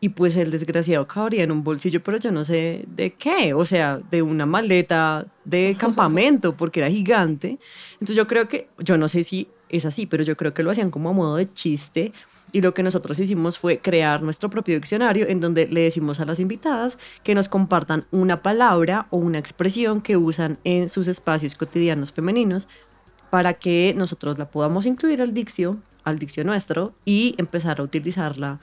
y 0.00 0.08
pues 0.10 0.34
el 0.36 0.50
desgraciado 0.50 1.06
cabría 1.06 1.44
en 1.44 1.52
un 1.52 1.62
bolsillo, 1.62 2.02
pero 2.02 2.16
yo 2.16 2.32
no 2.32 2.44
sé 2.44 2.84
de 2.88 3.12
qué, 3.12 3.52
o 3.52 3.66
sea, 3.66 4.00
de 4.10 4.22
una 4.22 4.46
maleta 4.46 5.26
de 5.44 5.76
campamento, 5.78 6.56
porque 6.56 6.80
era 6.80 6.90
gigante. 6.90 7.58
Entonces 7.94 8.16
yo 8.16 8.26
creo 8.26 8.48
que, 8.48 8.68
yo 8.78 8.96
no 8.96 9.08
sé 9.08 9.24
si 9.24 9.48
es 9.68 9.84
así, 9.84 10.06
pero 10.06 10.24
yo 10.24 10.36
creo 10.36 10.54
que 10.54 10.62
lo 10.62 10.70
hacían 10.70 10.90
como 10.90 11.10
a 11.10 11.12
modo 11.12 11.36
de 11.36 11.52
chiste 11.52 12.12
y 12.52 12.60
lo 12.60 12.74
que 12.74 12.82
nosotros 12.82 13.18
hicimos 13.18 13.58
fue 13.58 13.78
crear 13.78 14.22
nuestro 14.22 14.50
propio 14.50 14.74
diccionario 14.74 15.26
en 15.28 15.40
donde 15.40 15.66
le 15.66 15.82
decimos 15.82 16.20
a 16.20 16.24
las 16.24 16.40
invitadas 16.40 16.98
que 17.22 17.34
nos 17.34 17.48
compartan 17.48 18.06
una 18.10 18.42
palabra 18.42 19.06
o 19.10 19.16
una 19.18 19.38
expresión 19.38 20.00
que 20.00 20.16
usan 20.16 20.58
en 20.64 20.88
sus 20.88 21.08
espacios 21.08 21.54
cotidianos 21.54 22.12
femeninos 22.12 22.68
para 23.30 23.54
que 23.54 23.94
nosotros 23.96 24.38
la 24.38 24.50
podamos 24.50 24.86
incluir 24.86 25.22
al 25.22 25.34
diccio 25.34 25.78
al 26.04 26.18
dicción 26.18 26.46
nuestro 26.46 26.94
y 27.04 27.34
empezar 27.38 27.80
a 27.80 27.82
utilizarla 27.82 28.60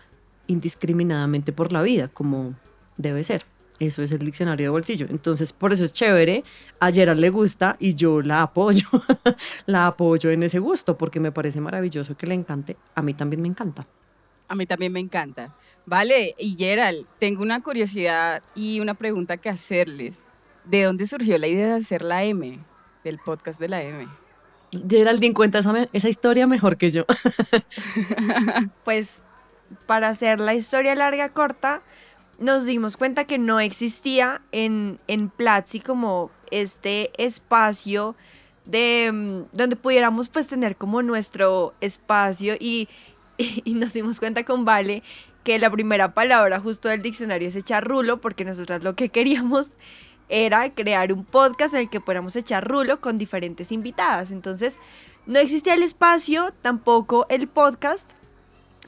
indiscriminadamente 0.47 1.51
por 1.51 1.71
la 1.71 1.81
vida, 1.81 2.07
como 2.07 2.55
debe 2.97 3.23
ser. 3.23 3.45
Eso 3.79 4.01
es 4.01 4.11
el 4.11 4.19
diccionario 4.19 4.65
de 4.65 4.69
bolsillo. 4.69 5.07
Entonces, 5.09 5.53
por 5.53 5.71
eso 5.71 5.83
es 5.83 5.93
chévere. 5.93 6.43
A 6.79 6.91
Gerald 6.91 7.19
le 7.19 7.29
gusta 7.29 7.75
y 7.79 7.93
yo 7.95 8.21
la 8.21 8.41
apoyo. 8.41 8.87
la 9.65 9.87
apoyo 9.87 10.31
en 10.31 10.43
ese 10.43 10.59
gusto 10.59 10.97
porque 10.97 11.19
me 11.19 11.31
parece 11.31 11.61
maravilloso 11.61 12.17
que 12.17 12.27
le 12.27 12.33
encante. 12.33 12.75
A 12.95 13.01
mí 13.01 13.13
también 13.13 13.41
me 13.41 13.47
encanta. 13.47 13.85
A 14.47 14.55
mí 14.55 14.65
también 14.65 14.93
me 14.93 14.99
encanta. 14.99 15.53
Vale, 15.85 16.35
y 16.39 16.55
Gerald, 16.57 17.05
tengo 17.19 17.43
una 17.43 17.61
curiosidad 17.61 18.41
y 18.55 18.79
una 18.79 18.93
pregunta 18.93 19.37
que 19.37 19.49
hacerles. 19.49 20.21
¿De 20.65 20.83
dónde 20.83 21.05
surgió 21.05 21.37
la 21.37 21.47
idea 21.47 21.67
de 21.67 21.73
hacer 21.73 22.01
la 22.01 22.23
M, 22.23 22.59
del 23.03 23.19
podcast 23.19 23.59
de 23.59 23.69
la 23.69 23.81
M? 23.81 24.07
Geraldine 24.89 25.33
cuenta 25.33 25.59
esa, 25.59 25.87
esa 25.93 26.09
historia 26.09 26.47
mejor 26.47 26.77
que 26.77 26.91
yo. 26.91 27.05
Pues 28.83 29.21
para 29.85 30.09
hacer 30.09 30.39
la 30.39 30.53
historia 30.55 30.95
larga 30.95 31.29
corta, 31.29 31.81
nos 32.39 32.65
dimos 32.65 32.97
cuenta 32.97 33.25
que 33.25 33.37
no 33.37 33.59
existía 33.59 34.41
en, 34.51 34.99
en 35.07 35.29
Platzi 35.29 35.79
como 35.79 36.31
este 36.51 37.11
espacio 37.23 38.15
de 38.65 39.11
mm, 39.11 39.55
donde 39.55 39.75
pudiéramos 39.75 40.29
pues 40.29 40.47
tener 40.47 40.75
como 40.75 41.01
nuestro 41.01 41.73
espacio 41.81 42.55
y, 42.59 42.87
y 43.37 43.73
nos 43.73 43.93
dimos 43.93 44.19
cuenta 44.19 44.43
con 44.43 44.65
Vale 44.65 45.03
que 45.43 45.59
la 45.59 45.71
primera 45.71 46.13
palabra 46.13 46.59
justo 46.59 46.89
del 46.89 47.01
diccionario 47.01 47.47
es 47.47 47.55
echar 47.55 47.87
rulo 47.87 48.19
porque 48.19 48.43
nosotras 48.43 48.83
lo 48.83 48.95
que 48.95 49.09
queríamos 49.09 49.73
era 50.29 50.69
crear 50.73 51.13
un 51.13 51.23
podcast 51.23 51.73
en 51.73 51.81
el 51.81 51.89
que 51.89 52.01
pudiéramos 52.01 52.35
echar 52.35 52.67
rulo 52.67 52.99
con 52.99 53.17
diferentes 53.17 53.71
invitadas. 53.71 54.31
Entonces, 54.31 54.77
no 55.25 55.39
existía 55.39 55.73
el 55.73 55.83
espacio, 55.83 56.53
tampoco 56.61 57.25
el 57.29 57.47
podcast. 57.47 58.11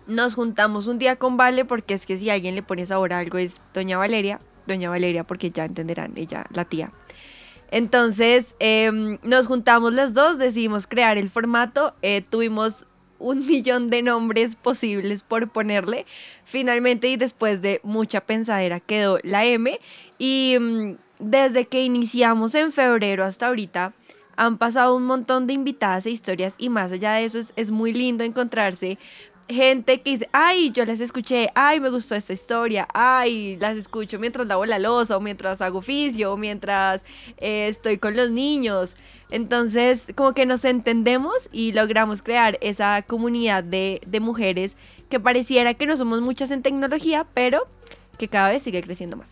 Nos 0.09 0.33
juntamos 0.33 0.87
un 0.87 0.97
día 0.97 1.17
con 1.17 1.37
Vale, 1.37 1.65
porque 1.65 1.93
es 1.93 2.07
que 2.07 2.17
si 2.17 2.31
alguien 2.31 2.55
le 2.55 2.63
pone 2.63 2.83
sabor 2.83 3.13
a 3.13 3.19
algo 3.19 3.37
es 3.37 3.61
Doña 3.75 3.95
Valeria. 3.99 4.41
Doña 4.65 4.89
Valeria, 4.89 5.23
porque 5.23 5.51
ya 5.51 5.65
entenderán, 5.65 6.13
ella, 6.15 6.47
la 6.51 6.65
tía. 6.65 6.91
Entonces, 7.69 8.55
em, 8.57 9.19
nos 9.21 9.45
juntamos 9.45 9.93
las 9.93 10.15
dos, 10.15 10.39
decidimos 10.39 10.87
crear 10.87 11.19
el 11.19 11.29
formato. 11.29 11.93
eh, 12.01 12.23
tuvimos 12.27 12.87
un 13.19 13.45
millón 13.45 13.91
de 13.91 14.01
nombres 14.01 14.55
posibles 14.55 15.21
por 15.21 15.47
ponerle. 15.51 16.07
Finalmente, 16.43 17.07
y 17.07 17.15
después 17.15 17.61
de 17.61 17.79
mucha 17.83 18.21
pensadera, 18.21 18.79
quedó 18.79 19.19
la 19.21 19.45
M. 19.45 19.79
Y 20.17 20.57
mm, 20.59 20.95
desde 21.19 21.67
que 21.67 21.83
iniciamos 21.83 22.55
en 22.55 22.71
febrero 22.71 23.23
hasta 23.23 23.47
ahorita, 23.47 23.93
han 24.39 24.57
pasado 24.57 24.95
un 24.95 25.03
montón 25.03 25.47
de 25.47 25.53
invitadas 25.53 26.05
e 26.05 26.11
historias 26.11 26.55
y 26.57 26.69
más 26.69 26.93
allá 26.93 27.11
de 27.11 27.25
eso 27.25 27.39
es, 27.39 27.51
es 27.57 27.71
muy 27.71 27.91
lindo 27.91 28.23
encontrarse 28.23 28.97
gente 29.49 30.01
que 30.01 30.11
dice, 30.11 30.29
ay, 30.31 30.71
yo 30.71 30.85
las 30.85 30.99
escuché, 30.99 31.49
ay, 31.55 31.79
me 31.79 31.89
gustó 31.89 32.15
esta 32.15 32.33
historia, 32.33 32.87
ay, 32.93 33.57
las 33.57 33.77
escucho 33.77 34.19
mientras 34.19 34.47
lavo 34.47 34.65
la 34.65 34.79
losa 34.79 35.17
o 35.17 35.19
mientras 35.19 35.61
hago 35.61 35.79
oficio 35.79 36.37
mientras 36.37 37.03
eh, 37.37 37.67
estoy 37.67 37.97
con 37.97 38.15
los 38.15 38.31
niños. 38.31 38.95
Entonces, 39.31 40.11
como 40.15 40.33
que 40.33 40.45
nos 40.45 40.65
entendemos 40.65 41.49
y 41.51 41.71
logramos 41.71 42.21
crear 42.21 42.57
esa 42.61 43.01
comunidad 43.03 43.63
de, 43.63 44.01
de 44.07 44.19
mujeres 44.19 44.75
que 45.09 45.19
pareciera 45.19 45.73
que 45.73 45.85
no 45.85 45.97
somos 45.97 46.21
muchas 46.21 46.51
en 46.51 46.61
tecnología, 46.61 47.27
pero 47.33 47.67
que 48.17 48.27
cada 48.27 48.49
vez 48.49 48.63
sigue 48.63 48.81
creciendo 48.81 49.17
más. 49.17 49.31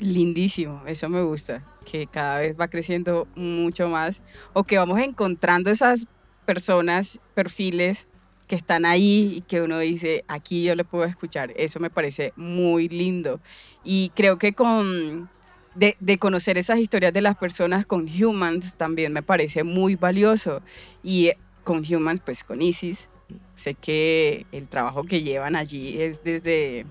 Lindísimo, 0.00 0.82
eso 0.86 1.08
me 1.08 1.22
gusta, 1.22 1.64
que 1.84 2.06
cada 2.06 2.40
vez 2.40 2.56
va 2.58 2.68
creciendo 2.68 3.26
mucho 3.34 3.88
más 3.88 4.22
o 4.52 4.62
que 4.62 4.78
vamos 4.78 5.00
encontrando 5.00 5.70
esas 5.70 6.06
personas, 6.46 7.20
perfiles 7.34 8.06
que 8.48 8.56
están 8.56 8.84
ahí 8.84 9.34
y 9.36 9.40
que 9.42 9.60
uno 9.60 9.78
dice, 9.78 10.24
aquí 10.26 10.64
yo 10.64 10.74
le 10.74 10.84
puedo 10.84 11.04
escuchar. 11.04 11.52
Eso 11.56 11.78
me 11.78 11.90
parece 11.90 12.32
muy 12.34 12.88
lindo. 12.88 13.40
Y 13.84 14.10
creo 14.16 14.38
que 14.38 14.54
con 14.54 15.30
de, 15.74 15.96
de 16.00 16.18
conocer 16.18 16.58
esas 16.58 16.78
historias 16.80 17.12
de 17.12 17.20
las 17.20 17.36
personas 17.36 17.86
con 17.86 18.08
Humans 18.08 18.76
también 18.76 19.12
me 19.12 19.22
parece 19.22 19.62
muy 19.62 19.94
valioso. 19.94 20.62
Y 21.02 21.30
con 21.62 21.84
Humans, 21.84 22.22
pues 22.24 22.42
con 22.42 22.62
Isis, 22.62 23.10
sé 23.54 23.74
que 23.74 24.46
el 24.50 24.66
trabajo 24.66 25.04
que 25.04 25.22
llevan 25.22 25.54
allí 25.54 26.00
es 26.00 26.24
desde, 26.24 26.86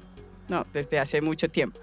no, 0.48 0.66
desde 0.72 1.00
hace 1.00 1.22
mucho 1.22 1.50
tiempo 1.50 1.80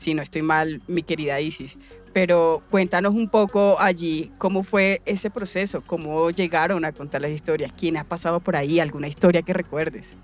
si 0.00 0.14
no 0.14 0.22
estoy 0.22 0.40
mal, 0.40 0.80
mi 0.88 1.02
querida 1.02 1.42
Isis. 1.42 1.76
Pero 2.12 2.62
cuéntanos 2.70 3.14
un 3.14 3.28
poco 3.28 3.76
allí 3.78 4.32
cómo 4.38 4.62
fue 4.62 5.00
ese 5.06 5.30
proceso, 5.30 5.82
cómo 5.86 6.30
llegaron 6.30 6.84
a 6.84 6.92
contar 6.92 7.22
las 7.22 7.30
historias, 7.30 7.72
quién 7.76 7.96
ha 7.96 8.04
pasado 8.04 8.40
por 8.40 8.56
ahí, 8.56 8.80
alguna 8.80 9.08
historia 9.08 9.42
que 9.42 9.52
recuerdes. 9.52 10.16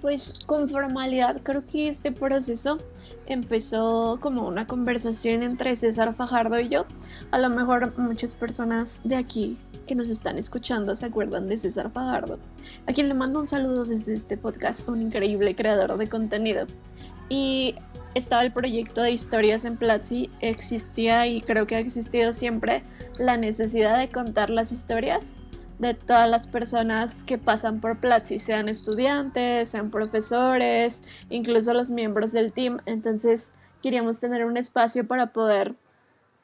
Pues 0.00 0.38
con 0.46 0.68
formalidad 0.68 1.42
creo 1.42 1.66
que 1.66 1.88
este 1.88 2.10
proceso 2.10 2.78
empezó 3.26 4.18
como 4.22 4.48
una 4.48 4.66
conversación 4.66 5.42
entre 5.42 5.76
César 5.76 6.14
Fajardo 6.14 6.58
y 6.58 6.70
yo. 6.70 6.86
A 7.30 7.38
lo 7.38 7.50
mejor 7.50 7.92
muchas 7.98 8.34
personas 8.34 9.02
de 9.04 9.16
aquí 9.16 9.58
que 9.86 9.94
nos 9.94 10.08
están 10.08 10.38
escuchando 10.38 10.96
se 10.96 11.04
acuerdan 11.04 11.48
de 11.48 11.56
César 11.58 11.90
Fajardo, 11.92 12.38
a 12.86 12.92
quien 12.92 13.08
le 13.08 13.14
mando 13.14 13.40
un 13.40 13.46
saludo 13.46 13.84
desde 13.84 14.14
este 14.14 14.38
podcast, 14.38 14.88
un 14.88 15.02
increíble 15.02 15.54
creador 15.54 15.98
de 15.98 16.08
contenido. 16.08 16.66
Y 17.28 17.74
estaba 18.14 18.42
el 18.42 18.52
proyecto 18.52 19.02
de 19.02 19.12
historias 19.12 19.64
en 19.64 19.76
Platzi, 19.76 20.30
existía 20.40 21.26
y 21.26 21.42
creo 21.42 21.66
que 21.66 21.76
ha 21.76 21.80
existido 21.80 22.32
siempre 22.32 22.82
la 23.18 23.36
necesidad 23.36 23.98
de 23.98 24.10
contar 24.10 24.50
las 24.50 24.72
historias 24.72 25.34
de 25.78 25.94
todas 25.94 26.28
las 26.28 26.46
personas 26.46 27.24
que 27.24 27.38
pasan 27.38 27.80
por 27.80 28.00
Platzi, 28.00 28.38
sean 28.38 28.68
estudiantes, 28.68 29.70
sean 29.70 29.90
profesores, 29.90 31.02
incluso 31.30 31.72
los 31.72 31.88
miembros 31.88 32.32
del 32.32 32.52
team. 32.52 32.78
Entonces 32.84 33.52
queríamos 33.82 34.20
tener 34.20 34.44
un 34.44 34.58
espacio 34.58 35.06
para 35.06 35.32
poder 35.32 35.74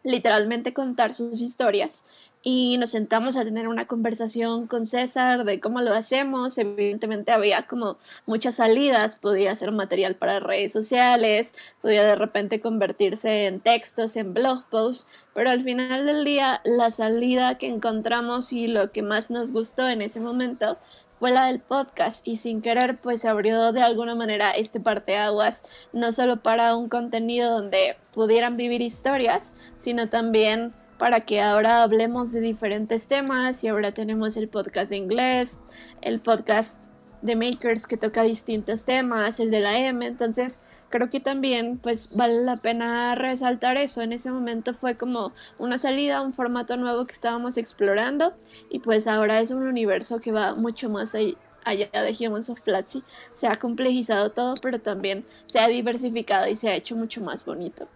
literalmente 0.03 0.73
contar 0.73 1.13
sus 1.13 1.43
historias 1.43 2.05
y 2.49 2.79
nos 2.79 2.91
sentamos 2.91 3.37
a 3.37 3.43
tener 3.43 3.67
una 3.67 3.89
conversación 3.89 4.69
con 4.69 4.87
César 4.87 5.43
de 5.43 5.59
cómo 5.59 5.81
lo 5.81 5.93
hacemos. 5.93 6.57
Evidentemente 6.59 7.33
había 7.33 7.67
como 7.67 7.99
muchas 8.25 8.55
salidas, 8.55 9.17
podía 9.17 9.57
ser 9.57 9.73
material 9.73 10.15
para 10.15 10.39
redes 10.39 10.71
sociales, 10.71 11.57
podía 11.83 12.05
de 12.05 12.15
repente 12.15 12.61
convertirse 12.61 13.47
en 13.47 13.59
textos, 13.59 14.17
en 14.17 14.33
blog 14.33 14.63
posts, 14.71 15.09
pero 15.35 15.51
al 15.51 15.65
final 15.65 16.07
del 16.07 16.25
día 16.25 16.61
la 16.65 16.93
salida 16.93 17.59
que 17.59 17.67
encontramos 17.67 18.53
y 18.53 18.69
lo 18.69 18.93
que 18.93 19.03
más 19.03 19.29
nos 19.29 19.51
gustó 19.51 19.89
en 19.89 20.01
ese 20.01 20.21
momento 20.21 20.79
fue 21.19 21.33
la 21.33 21.47
del 21.47 21.59
podcast 21.59 22.29
y 22.29 22.37
sin 22.37 22.63
querer 22.63 23.01
pues 23.01 23.25
abrió 23.25 23.73
de 23.73 23.83
alguna 23.83 24.15
manera 24.15 24.53
este 24.53 24.79
parteaguas 24.79 25.65
no 25.93 26.13
solo 26.13 26.37
para 26.45 26.77
un 26.77 26.89
contenido 26.89 27.51
donde 27.51 27.97
pudieran 28.15 28.57
vivir 28.57 28.83
historias, 28.83 29.53
sino 29.79 30.09
también 30.09 30.73
para 30.99 31.21
que 31.21 31.41
ahora 31.41 31.83
hablemos 31.83 32.33
de 32.33 32.41
diferentes 32.41 33.07
temas 33.07 33.63
y 33.63 33.69
ahora 33.69 33.93
tenemos 33.93 34.37
el 34.37 34.49
podcast 34.49 34.91
de 34.91 34.97
inglés, 34.97 35.61
el 36.03 36.21
podcast 36.21 36.81
de 37.23 37.37
Makers 37.37 37.87
que 37.87 37.97
toca 37.97 38.23
distintos 38.23 38.85
temas, 38.85 39.41
el 39.41 39.51
de 39.51 39.61
la 39.61 39.79
M, 39.79 40.07
entonces 40.07 40.63
creo 40.91 41.11
que 41.11 41.21
también 41.21 41.79
pues 41.79 42.11
vale 42.15 42.43
la 42.43 42.59
pena 42.59 43.15
resaltar 43.15 43.77
eso, 43.77 44.03
en 44.03 44.13
ese 44.13 44.31
momento 44.31 44.75
fue 44.75 44.97
como 44.97 45.33
una 45.59 45.79
salida, 45.79 46.23
un 46.23 46.33
formato 46.33 46.77
nuevo 46.77 47.07
que 47.07 47.13
estábamos 47.13 47.57
explorando 47.57 48.35
y 48.71 48.79
pues 48.79 49.07
ahora 49.07 49.41
es 49.41 49.51
un 49.51 49.65
universo 49.65 50.21
que 50.21 50.33
va 50.33 50.55
mucho 50.55 50.89
más 50.89 51.15
allá 51.15 51.89
de 51.91 52.17
Humans 52.19 52.51
of 52.51 52.61
Platzi, 52.61 53.03
se 53.33 53.49
ha 53.49 53.59
complejizado 53.59 54.31
todo 54.31 54.55
pero 54.63 54.81
también 54.81 55.25
se 55.47 55.59
ha 55.59 55.69
diversificado 55.69 56.49
y 56.49 56.57
se 56.57 56.69
ha 56.69 56.75
hecho 56.75 56.97
mucho 56.97 57.21
más 57.21 57.45
bonito. 57.45 57.89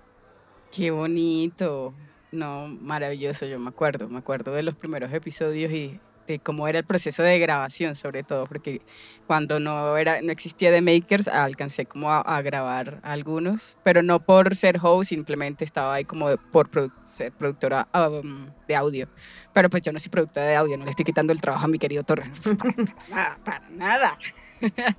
Qué 0.73 0.90
bonito. 0.90 1.95
No, 2.32 2.68
maravilloso, 2.68 3.46
yo 3.46 3.58
me 3.58 3.70
acuerdo, 3.70 4.08
me 4.08 4.18
acuerdo 4.18 4.52
de 4.52 4.62
los 4.62 4.76
primeros 4.76 5.12
episodios 5.12 5.72
y 5.72 5.99
de 6.26 6.38
cómo 6.38 6.68
era 6.68 6.78
el 6.78 6.84
proceso 6.84 7.22
de 7.22 7.38
grabación, 7.40 7.96
sobre 7.96 8.22
todo, 8.22 8.46
porque 8.46 8.80
cuando 9.26 9.58
no, 9.58 9.96
era, 9.96 10.22
no 10.22 10.30
existía 10.30 10.70
The 10.70 10.80
Makers, 10.80 11.26
alcancé 11.26 11.87
como 11.87 12.10
a, 12.10 12.20
a 12.20 12.40
grabar 12.42 13.00
algunos, 13.02 13.76
pero 13.82 14.02
no 14.02 14.20
por 14.20 14.54
ser 14.54 14.78
host, 14.80 15.08
simplemente 15.08 15.64
estaba 15.64 15.94
ahí 15.94 16.04
como 16.04 16.37
por 16.52 16.68
produ 16.68 16.92
ser 17.04 17.32
productora 17.32 17.88
um, 17.94 18.46
de 18.68 18.76
audio. 18.76 19.08
Pero 19.52 19.68
pues 19.68 19.82
yo 19.82 19.92
no 19.92 19.99
soy 19.99 20.10
productora 20.10 20.46
de 20.46 20.54
audio, 20.54 20.76
no 20.76 20.84
le 20.84 20.90
estoy 20.90 21.04
quitando 21.04 21.32
el 21.32 21.40
trabajo 21.40 21.64
a 21.64 21.68
mi 21.68 21.78
querido 21.78 22.04
Torres. 22.04 22.42
Para 22.58 23.08
nada, 23.08 23.38
para 23.44 23.70
nada. 23.70 24.18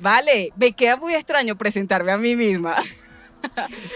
vale, 0.00 0.50
me 0.56 0.72
queda 0.72 0.96
muy 0.96 1.14
extraño 1.14 1.56
presentarme 1.56 2.12
a 2.12 2.16
mí 2.16 2.36
misma. 2.36 2.76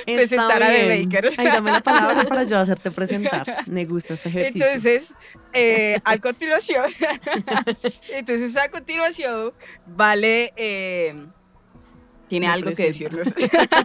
Presentar 0.04 0.62
a 0.62 0.68
The 0.68 1.04
Maker. 1.04 1.30
Ay, 1.36 1.46
dame 1.46 1.72
la 1.72 1.80
palabra 1.80 2.24
para 2.24 2.44
yo 2.44 2.58
hacerte 2.58 2.90
presentar. 2.90 3.46
Me 3.66 3.84
gusta 3.84 4.14
este 4.14 4.28
ejercicio. 4.28 4.66
Entonces, 4.66 5.14
eh, 5.52 6.00
a 6.04 6.18
continuación, 6.18 6.86
entonces 8.10 8.56
a 8.56 8.68
continuación, 8.70 9.52
Vale 9.86 10.52
eh, 10.56 11.14
tiene 12.28 12.46
Me 12.46 12.52
algo 12.52 12.72
que 12.72 12.84
decirnos. 12.84 13.34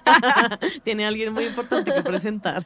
Tiene 0.84 1.06
alguien 1.06 1.34
muy 1.34 1.46
importante 1.46 1.94
que 1.94 2.02
presentar. 2.02 2.66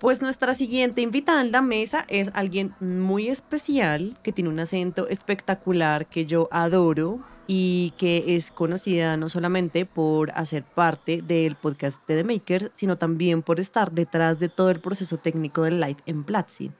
Pues 0.00 0.20
nuestra 0.20 0.54
siguiente 0.54 1.00
invitada 1.00 1.40
en 1.40 1.52
la 1.52 1.62
mesa 1.62 2.04
es 2.08 2.30
alguien 2.34 2.74
muy 2.80 3.28
especial, 3.28 4.18
que 4.22 4.32
tiene 4.32 4.50
un 4.50 4.58
acento 4.58 5.08
espectacular 5.08 6.06
que 6.06 6.26
yo 6.26 6.48
adoro 6.50 7.24
y 7.46 7.92
que 7.98 8.36
es 8.36 8.50
conocida 8.50 9.16
no 9.16 9.28
solamente 9.28 9.86
por 9.86 10.30
hacer 10.32 10.64
parte 10.64 11.22
del 11.22 11.56
podcast 11.56 11.98
de 12.08 12.16
The 12.16 12.24
Makers, 12.24 12.70
sino 12.74 12.96
también 12.96 13.42
por 13.42 13.60
estar 13.60 13.92
detrás 13.92 14.38
de 14.38 14.48
todo 14.48 14.70
el 14.70 14.80
proceso 14.80 15.18
técnico 15.18 15.62
del 15.62 15.80
live 15.80 15.98
en 16.06 16.24
Platzi. 16.24 16.70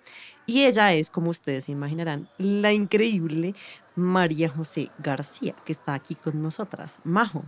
Y 0.47 0.65
ella 0.65 0.93
es, 0.93 1.11
como 1.11 1.31
ustedes 1.31 1.65
se 1.65 1.73
imaginarán, 1.73 2.29
la 2.39 2.73
increíble 2.73 3.55
María 3.97 4.49
José 4.49 4.91
García, 4.99 5.55
que 5.65 5.73
está 5.73 5.95
aquí 5.95 6.15
con 6.15 6.43
nosotras. 6.43 6.99
Majo. 7.05 7.45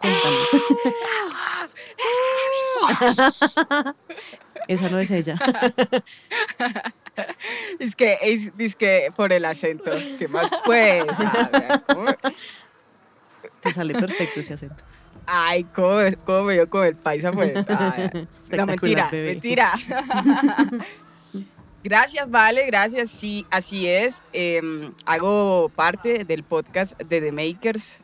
Cuéntanos. 0.00 0.48
Esa 4.68 4.90
no 4.90 4.98
es 4.98 5.10
ella. 5.10 5.38
es 7.78 7.94
que 7.94 8.18
es, 8.22 8.50
es 8.58 8.76
que 8.76 9.12
por 9.14 9.32
el 9.32 9.44
acento, 9.44 9.92
¿qué 10.18 10.28
más 10.28 10.50
pues? 10.64 11.04
Te 13.62 13.72
sale 13.72 13.94
perfecto 13.94 14.40
ese 14.40 14.54
acento. 14.54 14.82
Ay, 15.26 15.64
¿cómo, 15.64 15.98
cómo 16.24 16.44
me 16.44 16.54
dio 16.54 16.70
con 16.70 16.86
el 16.86 16.96
paisa 16.96 17.32
pues? 17.32 17.52
Ay, 17.68 18.26
no, 18.50 18.66
mentira, 18.66 19.08
bebé. 19.10 19.32
mentira. 19.32 19.72
Gracias, 21.82 22.28
Vale, 22.28 22.66
gracias. 22.66 23.10
Sí, 23.10 23.46
así 23.50 23.86
es. 23.86 24.24
Eh, 24.32 24.90
hago 25.04 25.68
parte 25.68 26.24
del 26.24 26.42
podcast 26.42 27.00
de 27.00 27.20
The 27.20 27.30
Makers. 27.30 28.00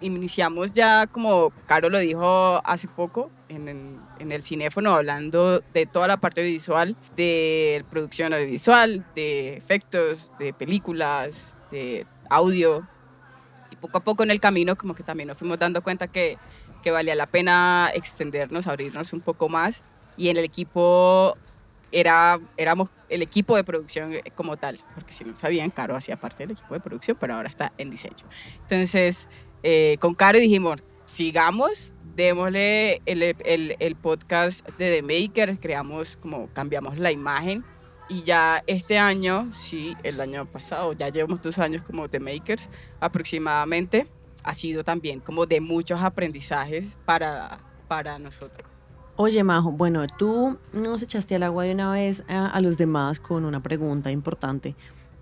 Iniciamos 0.00 0.72
ya, 0.72 1.06
como 1.06 1.52
Caro 1.66 1.90
lo 1.90 1.98
dijo 1.98 2.60
hace 2.64 2.86
poco, 2.86 3.30
en 3.48 3.68
el, 3.68 3.96
en 4.20 4.32
el 4.32 4.42
cinéfono, 4.42 4.92
hablando 4.92 5.60
de 5.74 5.86
toda 5.86 6.06
la 6.06 6.18
parte 6.18 6.42
visual, 6.42 6.96
de 7.16 7.84
producción 7.90 8.32
audiovisual, 8.32 9.04
de 9.14 9.56
efectos, 9.56 10.32
de 10.38 10.52
películas, 10.52 11.56
de 11.70 12.06
audio. 12.30 12.86
Y 13.70 13.76
poco 13.76 13.98
a 13.98 14.04
poco 14.04 14.22
en 14.22 14.30
el 14.30 14.40
camino, 14.40 14.76
como 14.76 14.94
que 14.94 15.02
también 15.02 15.28
nos 15.28 15.38
fuimos 15.38 15.58
dando 15.58 15.82
cuenta 15.82 16.06
que, 16.06 16.38
que 16.82 16.90
valía 16.90 17.14
la 17.14 17.26
pena 17.26 17.90
extendernos, 17.94 18.66
abrirnos 18.66 19.12
un 19.12 19.20
poco 19.20 19.48
más. 19.48 19.82
Y 20.16 20.28
en 20.28 20.36
el 20.36 20.44
equipo 20.44 21.36
era, 21.92 22.38
éramos 22.56 22.90
el 23.08 23.22
equipo 23.22 23.56
de 23.56 23.64
producción 23.64 24.12
como 24.34 24.56
tal, 24.56 24.78
porque 24.94 25.12
si 25.12 25.24
no 25.24 25.34
sabían, 25.34 25.70
Caro 25.70 25.96
hacía 25.96 26.16
parte 26.16 26.44
del 26.44 26.52
equipo 26.52 26.74
de 26.74 26.80
producción, 26.80 27.16
pero 27.18 27.34
ahora 27.34 27.48
está 27.48 27.72
en 27.78 27.90
diseño. 27.90 28.26
Entonces, 28.60 29.28
eh, 29.62 29.96
con 30.00 30.14
Caro 30.14 30.38
dijimos, 30.38 30.80
sigamos, 31.04 31.92
démosle 32.14 33.00
el, 33.06 33.96
podcast 34.00 34.68
de 34.78 35.00
The 35.00 35.02
Makers, 35.02 35.58
creamos 35.58 36.16
como, 36.16 36.48
cambiamos 36.52 36.98
la 36.98 37.12
imagen 37.12 37.64
y 38.08 38.22
ya 38.22 38.62
este 38.66 38.98
año, 38.98 39.50
sí, 39.52 39.96
el 40.02 40.20
año 40.20 40.46
pasado, 40.46 40.92
ya 40.92 41.08
llevamos 41.08 41.42
dos 41.42 41.58
años 41.58 41.82
como 41.82 42.08
The 42.08 42.20
Makers 42.20 42.70
aproximadamente, 43.00 44.06
ha 44.42 44.54
sido 44.54 44.84
también 44.84 45.20
como 45.20 45.46
de 45.46 45.60
muchos 45.60 46.02
aprendizajes 46.02 46.98
para, 47.04 47.58
para 47.86 48.18
nosotros. 48.18 48.68
Oye, 49.16 49.42
Majo, 49.42 49.72
bueno, 49.72 50.06
tú 50.06 50.58
nos 50.72 51.02
echaste 51.02 51.34
al 51.34 51.42
agua 51.42 51.64
de 51.64 51.72
una 51.72 51.90
vez 51.90 52.22
a 52.28 52.60
los 52.60 52.78
demás 52.78 53.18
con 53.18 53.44
una 53.44 53.60
pregunta 53.60 54.12
importante 54.12 54.76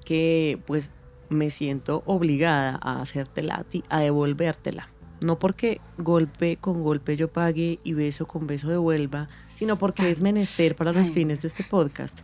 que 0.07 0.59
pues 0.67 0.91
me 1.29 1.51
siento 1.51 2.03
obligada 2.07 2.79
a 2.83 3.01
hacértela 3.01 3.57
a 3.57 3.65
ti, 3.65 3.85
a 3.89 4.01
devolvértela. 4.01 4.91
No 5.21 5.39
porque 5.39 5.81
golpe 5.97 6.59
con 6.59 6.83
golpe 6.83 7.17
yo 7.17 7.29
pague 7.29 7.79
y 7.83 7.95
beso 7.95 8.27
con 8.27 8.47
beso 8.47 8.69
devuelva, 8.69 9.29
sino 9.45 9.77
porque 9.77 10.11
es 10.11 10.21
menester 10.21 10.77
para 10.77 10.93
los 10.93 11.11
fines 11.11 11.41
de 11.41 11.49
este 11.49 11.65
podcast. 11.65 12.17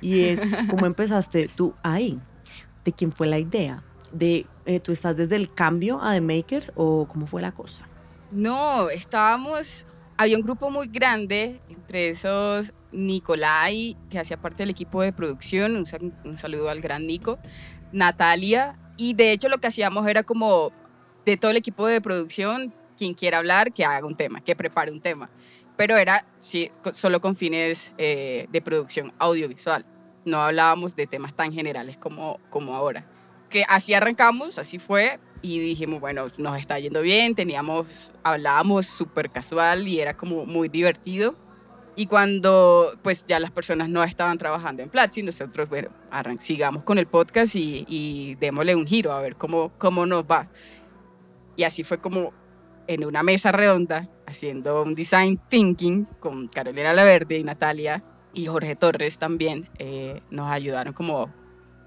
Y 0.00 0.24
es 0.24 0.40
como 0.70 0.86
empezaste 0.86 1.48
tú 1.48 1.74
ahí. 1.82 2.18
¿De 2.84 2.92
quién 2.92 3.12
fue 3.12 3.26
la 3.26 3.38
idea? 3.38 3.82
¿De 4.12 4.46
eh, 4.64 4.80
tú 4.80 4.92
estás 4.92 5.16
desde 5.16 5.36
el 5.36 5.52
cambio 5.52 6.00
a 6.02 6.14
The 6.14 6.20
Makers 6.22 6.72
o 6.74 7.06
cómo 7.06 7.26
fue 7.26 7.42
la 7.42 7.52
cosa? 7.52 7.86
No, 8.30 8.88
estábamos, 8.88 9.86
había 10.16 10.36
un 10.36 10.42
grupo 10.42 10.70
muy 10.70 10.88
grande, 10.88 11.60
entre 11.68 12.10
esos 12.10 12.72
Nicolai, 12.92 13.96
que 14.10 14.18
hacía 14.18 14.40
parte 14.40 14.62
del 14.62 14.70
equipo 14.70 15.02
de 15.02 15.12
producción, 15.12 15.76
un, 15.76 15.84
un 16.24 16.38
saludo 16.38 16.70
al 16.70 16.80
gran 16.80 17.06
Nico, 17.06 17.38
Natalia, 17.92 18.78
y 18.96 19.14
de 19.14 19.32
hecho 19.32 19.48
lo 19.48 19.58
que 19.58 19.68
hacíamos 19.68 20.06
era 20.06 20.22
como 20.22 20.72
de 21.24 21.36
todo 21.36 21.50
el 21.50 21.56
equipo 21.56 21.86
de 21.86 22.00
producción, 22.00 22.74
quien 22.96 23.14
quiera 23.14 23.38
hablar, 23.38 23.72
que 23.72 23.84
haga 23.84 24.06
un 24.06 24.16
tema, 24.16 24.40
que 24.40 24.56
prepare 24.56 24.90
un 24.90 25.00
tema, 25.00 25.30
pero 25.76 25.96
era 25.96 26.26
sí, 26.40 26.70
solo 26.92 27.20
con 27.20 27.36
fines 27.36 27.94
eh, 27.98 28.48
de 28.50 28.60
producción 28.60 29.12
audiovisual, 29.18 29.86
no 30.24 30.42
hablábamos 30.42 30.96
de 30.96 31.06
temas 31.06 31.34
tan 31.34 31.52
generales 31.52 31.96
como, 31.96 32.40
como 32.50 32.74
ahora. 32.74 33.06
Que 33.48 33.64
así 33.68 33.94
arrancamos, 33.94 34.58
así 34.58 34.78
fue, 34.78 35.18
y 35.40 35.58
dijimos, 35.58 36.00
bueno, 36.00 36.26
nos 36.36 36.58
está 36.58 36.78
yendo 36.78 37.00
bien, 37.00 37.34
teníamos, 37.34 38.12
hablábamos 38.22 38.86
súper 38.86 39.30
casual 39.30 39.88
y 39.88 40.00
era 40.00 40.16
como 40.16 40.44
muy 40.44 40.68
divertido. 40.68 41.34
Y 41.98 42.06
cuando 42.06 42.96
pues 43.02 43.26
ya 43.26 43.40
las 43.40 43.50
personas 43.50 43.88
no 43.88 44.04
estaban 44.04 44.38
trabajando 44.38 44.84
en 44.84 44.88
Platzi, 44.88 45.24
nosotros, 45.24 45.68
bueno, 45.68 45.88
arran- 46.12 46.38
sigamos 46.38 46.84
con 46.84 46.96
el 46.96 47.08
podcast 47.08 47.56
y, 47.56 47.84
y 47.88 48.36
démosle 48.36 48.76
un 48.76 48.86
giro 48.86 49.10
a 49.10 49.20
ver 49.20 49.34
cómo, 49.34 49.72
cómo 49.78 50.06
nos 50.06 50.22
va. 50.22 50.48
Y 51.56 51.64
así 51.64 51.82
fue 51.82 51.98
como 51.98 52.32
en 52.86 53.04
una 53.04 53.24
mesa 53.24 53.50
redonda, 53.50 54.08
haciendo 54.28 54.84
un 54.84 54.94
design 54.94 55.40
thinking 55.48 56.04
con 56.20 56.46
Carolina 56.46 56.92
Laverde 56.92 57.36
y 57.38 57.42
Natalia 57.42 58.04
y 58.32 58.46
Jorge 58.46 58.76
Torres 58.76 59.18
también, 59.18 59.68
eh, 59.80 60.22
nos 60.30 60.48
ayudaron 60.52 60.92
como 60.92 61.34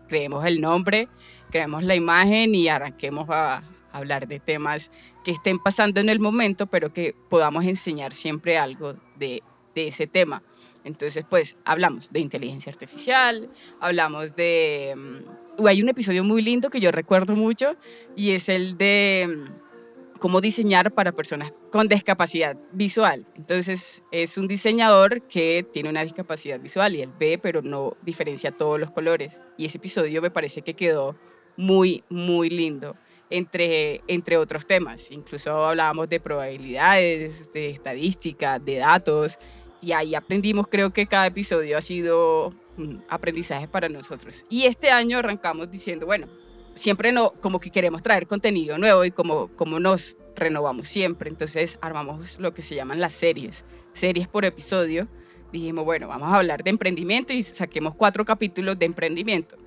creemos 0.10 0.46
el 0.46 0.60
nombre, 0.60 1.08
creemos 1.52 1.84
la 1.86 1.96
imagen 1.96 2.54
y 2.54 2.68
arranquemos 2.68 3.30
a 3.30 3.64
hablar 3.94 4.28
de 4.28 4.42
temas 4.42 4.92
que 5.24 5.32
estén 5.32 5.58
pasando 5.58 6.02
en 6.02 6.10
el 6.10 6.20
momento, 6.20 6.68
pero 6.68 6.92
que 6.92 7.16
podamos 7.30 7.64
enseñar 7.64 8.12
siempre 8.12 8.58
algo 8.58 8.96
de, 9.18 9.42
de 9.76 9.88
ese 9.88 10.08
tema. 10.08 10.44
Entonces, 10.84 11.26
pues 11.30 11.58
hablamos 11.66 12.12
de 12.12 12.20
inteligencia 12.20 12.72
artificial, 12.72 13.50
hablamos 13.80 14.36
de... 14.36 14.94
mm, 14.96 15.66
hay 15.68 15.82
un 15.82 15.90
episodio 15.90 16.24
muy 16.24 16.42
lindo 16.42 16.70
que 16.70 16.80
yo 16.80 16.92
recuerdo 16.92 17.36
mucho 17.36 17.76
y 18.16 18.32
es 18.32 18.50
el 18.50 18.78
de 18.78 19.28
mm, 19.28 20.20
cómo 20.20 20.42
diseñar 20.42 20.92
para 20.92 21.12
personas 21.12 21.54
con 21.72 21.88
discapacidad 21.88 22.58
visual. 22.72 23.26
Entonces, 23.36 24.04
es 24.12 24.38
un 24.38 24.48
diseñador 24.48 25.24
que 25.28 25.66
tiene 25.72 25.90
una 25.90 26.04
discapacidad 26.04 26.60
visual 26.60 26.96
y 26.96 27.02
él 27.02 27.12
ve, 27.20 27.38
pero 27.38 27.62
no 27.62 27.98
diferencia 28.04 28.52
todos 28.52 28.80
los 28.80 28.92
colores. 28.92 29.40
Y 29.58 29.66
ese 29.66 29.78
episodio 29.78 30.22
me 30.22 30.32
parece 30.32 30.62
que 30.62 30.76
quedó 30.76 31.16
muy, 31.58 32.04
muy 32.10 32.50
lindo. 32.50 32.96
Entre, 33.32 34.02
entre 34.08 34.36
otros 34.36 34.68
temas, 34.68 35.10
incluso 35.10 35.52
hablábamos 35.66 36.10
de 36.10 36.20
probabilidades, 36.20 37.52
de 37.54 37.70
estadística, 37.70 38.60
de 38.60 38.76
datos, 38.76 39.40
y 39.82 39.92
ahí 39.94 40.16
aprendimos, 40.16 40.68
creo 40.68 40.92
que 40.92 41.08
cada 41.08 41.28
episodio 41.28 41.78
ha 41.78 41.82
sido 41.82 42.54
un 42.78 43.04
aprendizaje 43.10 43.68
para 43.68 43.90
nosotros. 43.90 44.46
Y 44.50 44.66
este 44.66 44.92
año 44.92 45.18
arrancamos 45.18 45.70
diciendo, 45.72 46.06
bueno, 46.06 46.28
siempre 46.74 47.12
no, 47.12 47.32
como 47.42 47.60
que 47.60 47.72
queremos 47.72 48.02
traer 48.02 48.28
contenido 48.28 48.78
nuevo 48.78 49.04
y 49.06 49.12
como, 49.12 49.50
como 49.56 49.80
nos 49.80 50.18
renovamos 50.36 50.88
siempre, 50.88 51.30
entonces 51.30 51.78
armamos 51.82 52.40
lo 52.40 52.54
que 52.54 52.62
se 52.62 52.76
llaman 52.76 53.00
las 53.00 53.14
series, 53.14 53.66
series 53.94 54.28
por 54.28 54.46
episodio. 54.46 55.08
Dijimos, 55.52 55.84
bueno, 55.84 56.08
vamos 56.08 56.32
a 56.32 56.38
hablar 56.38 56.64
de 56.64 56.70
emprendimiento 56.70 57.34
y 57.34 57.44
saquemos 57.44 57.96
cuatro 57.96 58.24
capítulos 58.24 58.80
de 58.80 58.86
emprendimiento. 58.86 59.58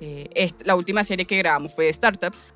Eh, 0.00 0.50
la 0.64 0.74
última 0.74 1.04
serie 1.04 1.26
que 1.26 1.36
grabamos 1.38 1.74
fue 1.74 1.86
de 1.86 1.92
startups. 1.92 2.54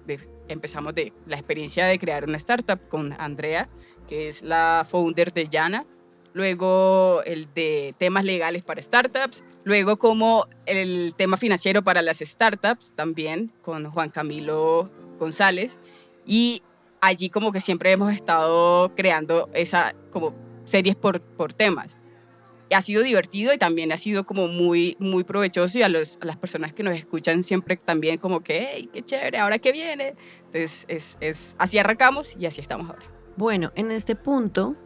empezamos 0.48 0.94
de 0.94 1.12
la 1.26 1.36
experiencia 1.36 1.86
de 1.86 1.98
crear 1.98 2.24
una 2.24 2.36
startup 2.38 2.88
con 2.88 3.14
Andrea, 3.18 3.68
que 4.06 4.28
es 4.28 4.42
la 4.42 4.86
founder 4.88 5.32
de 5.32 5.46
Yana. 5.46 5.84
Luego 6.32 7.22
el 7.24 7.52
de 7.54 7.94
temas 7.98 8.24
legales 8.24 8.62
para 8.62 8.82
startups. 8.82 9.42
Luego 9.64 9.98
como 9.98 10.46
el 10.66 11.14
tema 11.16 11.36
financiero 11.36 11.82
para 11.82 12.02
las 12.02 12.18
startups 12.18 12.92
también 12.94 13.52
con 13.62 13.90
Juan 13.90 14.10
Camilo 14.10 14.90
González. 15.18 15.80
Y 16.26 16.62
allí 17.00 17.30
como 17.30 17.52
que 17.52 17.60
siempre 17.60 17.92
hemos 17.92 18.12
estado 18.12 18.94
creando 18.94 19.48
esa 19.54 19.94
como 20.10 20.34
series 20.64 20.96
por, 20.96 21.20
por 21.20 21.52
temas. 21.52 21.98
Ha 22.70 22.82
sido 22.82 23.02
divertido 23.02 23.54
y 23.54 23.58
también 23.58 23.92
ha 23.92 23.96
sido 23.96 24.26
como 24.26 24.46
muy, 24.46 24.94
muy 25.00 25.24
provechoso 25.24 25.78
y 25.78 25.82
a, 25.82 25.88
los, 25.88 26.18
a 26.20 26.26
las 26.26 26.36
personas 26.36 26.74
que 26.74 26.82
nos 26.82 26.96
escuchan 26.96 27.42
siempre 27.42 27.78
también 27.78 28.18
como 28.18 28.40
que, 28.40 28.68
hey, 28.74 28.90
qué 28.92 29.02
chévere, 29.02 29.38
ahora 29.38 29.58
qué 29.58 29.72
viene. 29.72 30.14
Entonces, 30.44 30.84
es, 30.88 31.16
es, 31.20 31.56
así 31.58 31.78
arrancamos 31.78 32.36
y 32.38 32.44
así 32.44 32.60
estamos 32.60 32.90
ahora. 32.90 33.06
Bueno, 33.38 33.72
en 33.74 33.90
este 33.90 34.16
punto, 34.16 34.76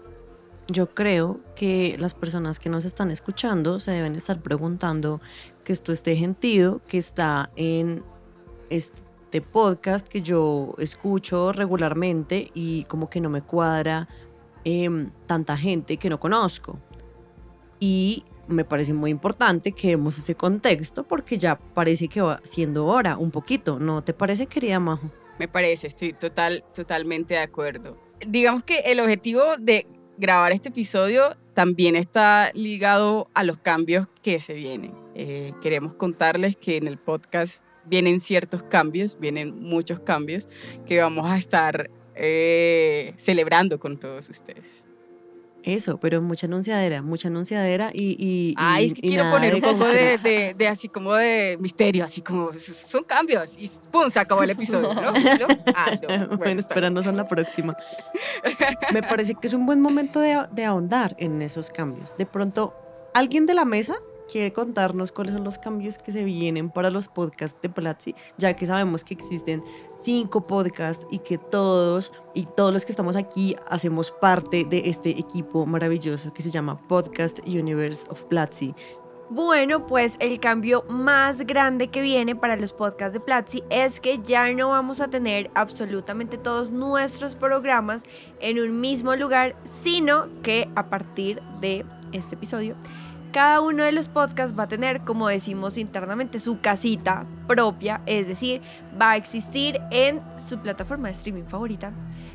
yo 0.69 0.95
creo 0.95 1.41
que 1.55 1.97
las 1.99 2.15
personas 2.15 2.59
que 2.59 2.69
nos 2.69 2.85
están 2.85 3.11
escuchando 3.11 3.81
se 3.81 3.91
deben 3.91 4.15
estar 4.15 4.41
preguntando 4.41 5.21
que 5.65 5.73
esto 5.73 5.93
esté 5.93 6.17
sentido, 6.17 6.81
que 6.89 6.99
está 6.99 7.51
en 7.57 8.03
este 8.71 9.41
podcast 9.41 10.07
que 10.07 10.23
yo 10.23 10.75
escucho 10.79 11.53
regularmente 11.53 12.51
y 12.55 12.85
como 12.85 13.11
que 13.11 13.21
no 13.21 13.29
me 13.29 13.43
cuadra 13.43 14.09
em, 14.65 15.11
tanta 15.27 15.57
gente 15.57 15.97
que 15.97 16.09
no 16.09 16.19
conozco. 16.19 16.79
Y 17.81 18.25
me 18.47 18.65
parece 18.65 18.93
muy 18.93 19.11
importante 19.11 19.73
que 19.73 19.89
demos 19.89 20.19
ese 20.19 20.35
contexto 20.35 21.05
porque 21.05 21.39
ya 21.39 21.59
parece 21.59 22.09
que 22.09 22.21
va 22.21 22.41
siendo 22.45 22.87
hora 22.87 23.17
un 23.17 23.31
poquito, 23.31 23.79
¿no 23.79 24.03
te 24.03 24.13
parece, 24.13 24.47
querida 24.47 24.79
Majo? 24.79 25.11
Me 25.39 25.49
parece, 25.49 25.89
estoy 25.89 26.13
total, 26.13 26.65
totalmente 26.75 27.35
de 27.35 27.41
acuerdo. 27.41 27.97
Digamos 28.27 28.63
que 28.63 28.81
el 28.81 29.01
objetivo 29.01 29.57
de 29.59 29.87
grabar 30.19 30.53
este 30.53 30.69
episodio 30.71 31.37
también 31.55 31.97
está 31.97 32.51
ligado 32.55 33.29
a 33.35 33.45
los 33.45 33.59
cambios 33.59 34.07
que 34.23 34.41
se 34.41 34.55
vienen. 34.55 34.95
Eh, 35.15 35.53
queremos 35.61 35.95
contarles 35.95 36.57
que 36.57 36.77
en 36.77 36.87
el 36.87 36.99
podcast 36.99 37.63
vienen 37.85 38.21
ciertos 38.21 38.63
cambios, 38.63 39.19
vienen 39.19 39.61
muchos 39.61 40.01
cambios 40.01 40.49
que 40.87 41.01
vamos 41.01 41.31
a 41.31 41.37
estar 41.37 41.91
eh, 42.15 43.13
celebrando 43.17 43.79
con 43.79 43.99
todos 43.99 44.29
ustedes. 44.29 44.85
Eso, 45.65 45.99
pero 45.99 46.21
mucha 46.21 46.47
anunciadera, 46.47 47.03
mucha 47.03 47.29
anunciadera 47.29 47.91
y... 47.95 48.17
y 48.19 48.55
Ay, 48.57 48.83
y- 48.83 48.87
es 48.87 48.95
que 48.95 49.01
y 49.05 49.09
quiero 49.11 49.31
poner 49.31 49.55
un 49.55 49.61
poco 49.61 49.85
de, 49.87 50.19
de- 50.19 50.55
de 50.55 50.69
así 50.69 50.89
como 50.89 51.15
de 51.15 51.57
misterio, 51.61 52.05
así 52.05 52.21
como 52.21 52.51
son 52.59 53.05
cambios 53.05 53.57
y 53.57 53.71
¡pum! 53.91 54.11
se 54.11 54.19
acabó 54.19 54.43
el 54.43 54.51
episodio, 54.51 54.93
¿no? 54.93 55.13
¿No? 55.13 55.47
Ah, 55.75 55.93
no. 56.03 56.09
Bueno, 56.37 56.61
Bueno, 56.65 57.01
a 57.01 57.13
la 57.13 57.29
próxima. 57.29 57.77
Me 58.93 59.03
parece 59.03 59.35
que 59.35 59.47
es 59.47 59.53
un 59.53 59.67
buen 59.67 59.81
momento 59.81 60.21
de, 60.21 60.47
de 60.53 60.65
ahondar 60.65 61.15
en 61.19 61.41
esos 61.43 61.71
cambios. 61.71 62.17
De 62.17 62.27
pronto, 62.27 62.75
¿alguien 63.15 63.47
de 63.47 63.55
la 63.55 63.65
mesa 63.65 63.95
quiere 64.31 64.53
contarnos 64.53 65.13
cuáles 65.13 65.35
son 65.35 65.45
los 65.45 65.59
cambios 65.59 65.99
que 65.99 66.13
se 66.13 66.25
vienen 66.25 66.71
para 66.71 66.91
los 66.91 67.09
podcasts 67.09 67.61
de 67.63 67.69
Platzi? 67.69 68.15
Ya 68.39 68.55
que 68.55 68.67
sabemos 68.67 69.05
que 69.05 69.15
existen 69.15 69.63
cinco 69.97 70.47
podcasts 70.47 71.07
y 71.11 71.19
que 71.19 71.39
todos 71.39 72.13
y 72.35 72.47
todos 72.57 72.73
los 72.73 72.85
que 72.85 72.93
estamos 72.93 73.17
aquí 73.17 73.57
hacemos 73.69 74.11
parte 74.11 74.65
de 74.65 74.89
este 74.89 75.11
equipo 75.11 75.67
maravilloso 75.67 76.33
que 76.33 76.43
se 76.43 76.51
llama 76.51 76.81
Podcast 76.89 77.39
Universe 77.47 78.03
of 78.11 78.23
Platzi. 78.25 78.75
Bueno, 79.35 79.87
pues 79.87 80.17
el 80.19 80.41
cambio 80.41 80.85
más 80.91 81.47
grande 81.47 81.89
que 81.89 82.03
viene 82.03 82.37
para 82.37 82.55
los 82.55 82.75
podcasts 82.75 83.15
de 83.15 83.21
Platzi 83.21 83.63
es 83.71 83.99
que 83.99 84.19
ya 84.19 84.53
no 84.53 84.69
vamos 84.69 85.01
a 85.01 85.09
tener 85.09 85.51
absolutamente 85.55 86.37
todos 86.37 86.71
nuestros 86.71 87.35
programas 87.35 88.03
en 88.41 88.59
un 88.59 88.79
mismo 88.83 89.17
lugar, 89.17 89.57
sino 89.65 90.29
que 90.43 90.69
a 90.77 90.91
partir 90.91 91.41
de 91.63 91.87
este 92.13 92.35
episodio, 92.35 92.77
cada 93.33 93.63
uno 93.63 93.83
de 93.85 93.93
los 93.93 94.09
podcasts 94.09 94.57
va 94.57 94.65
a 94.65 94.69
tener, 94.69 95.01
como 95.01 95.27
decimos 95.29 95.79
internamente, 95.79 96.39
su 96.39 96.61
casita 96.61 97.27
propia, 97.49 98.03
es 98.07 98.29
decir, 98.29 98.61
va 99.01 99.13
a 99.13 99.17
existir 99.17 99.81
en 99.91 100.21
su 100.49 100.59
plataforma 100.59 101.09
de 101.09 101.15
streaming 101.15 101.45
favorita. 101.45 101.93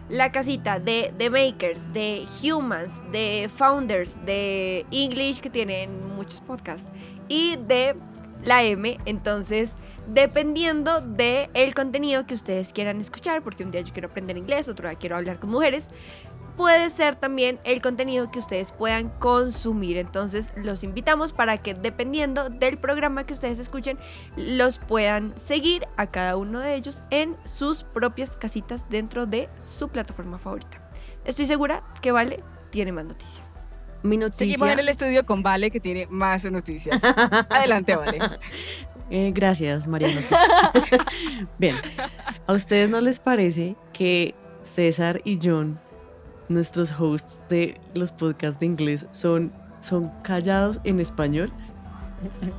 La 0.10 0.32
casita 0.32 0.80
de 0.80 1.14
The 1.18 1.30
Makers, 1.30 1.94
de 1.94 2.26
Humans, 2.42 3.04
de 3.12 3.50
Founders, 3.56 4.26
de 4.26 4.86
English, 4.92 5.40
que 5.40 5.50
tienen 5.50 6.16
muchos 6.16 6.42
podcasts, 6.42 6.88
y 7.28 7.58
de 7.68 7.96
la 8.44 8.64
M. 8.64 8.98
Entonces, 9.06 9.76
dependiendo 10.08 11.02
del 11.02 11.50
el 11.54 11.74
contenido 11.76 12.26
que 12.26 12.34
ustedes 12.34 12.72
quieran 12.72 13.02
escuchar, 13.02 13.44
porque 13.44 13.64
un 13.64 13.72
día 13.72 13.82
yo 13.82 13.94
quiero 13.94 14.08
aprender 14.08 14.38
inglés, 14.38 14.70
otro 14.70 14.88
día 14.88 14.98
quiero 14.98 15.18
hablar 15.18 15.40
con 15.40 15.52
mujeres, 15.52 15.90
puede 16.58 16.90
ser 16.90 17.16
también 17.16 17.60
el 17.64 17.82
contenido 17.82 18.30
que 18.32 18.40
ustedes 18.40 18.72
puedan 18.72 19.10
consumir. 19.20 19.98
Entonces, 19.98 20.50
los 20.56 20.84
invitamos 20.84 21.32
para 21.32 21.60
que 21.60 21.76
dependiendo 21.76 22.50
del 22.50 22.78
programa 22.78 23.26
que 23.26 23.34
ustedes 23.34 23.60
escuchen, 23.60 23.98
los 24.36 24.80
puedan 24.80 25.38
seguir 25.40 25.88
a 25.96 26.08
cada 26.08 26.36
uno 26.36 26.60
de 26.60 26.76
ellos 26.76 27.04
en 27.12 27.38
sus 27.46 27.84
propias 27.84 28.36
casitas 28.36 28.90
dentro 28.90 29.26
de 29.28 29.48
su 29.64 29.88
plataforma 29.88 30.40
favorita. 30.40 30.82
Estoy 31.24 31.46
segura 31.46 31.84
que 32.02 32.12
Vale 32.12 32.44
tiene 32.72 32.92
más 32.92 33.06
noticias. 33.06 33.46
Mi 34.04 34.18
noticia... 34.18 34.46
Seguimos 34.46 34.70
en 34.70 34.80
el 34.80 34.90
estudio 34.90 35.26
con 35.26 35.44
Vale, 35.44 35.70
que 35.70 35.80
tiene 35.80 36.08
más 36.10 36.50
noticias. 36.52 37.04
Adelante, 37.50 37.96
Vale. 37.96 38.20
Eh, 39.10 39.32
gracias, 39.34 39.88
Mariano. 39.88 40.22
Bien, 41.58 41.76
¿a 42.46 42.54
ustedes 42.54 42.90
no 42.90 43.00
les 43.00 43.20
parece 43.20 43.76
que 43.94 44.36
César 44.64 45.22
y 45.24 45.40
John, 45.42 45.80
nuestros 46.50 46.92
hosts 46.98 47.34
de 47.50 47.80
los 47.94 48.12
podcasts 48.12 48.60
de 48.60 48.66
inglés, 48.66 49.06
son, 49.12 49.52
son 49.82 50.12
callados 50.24 50.80
en 50.84 51.00
español? 51.00 51.52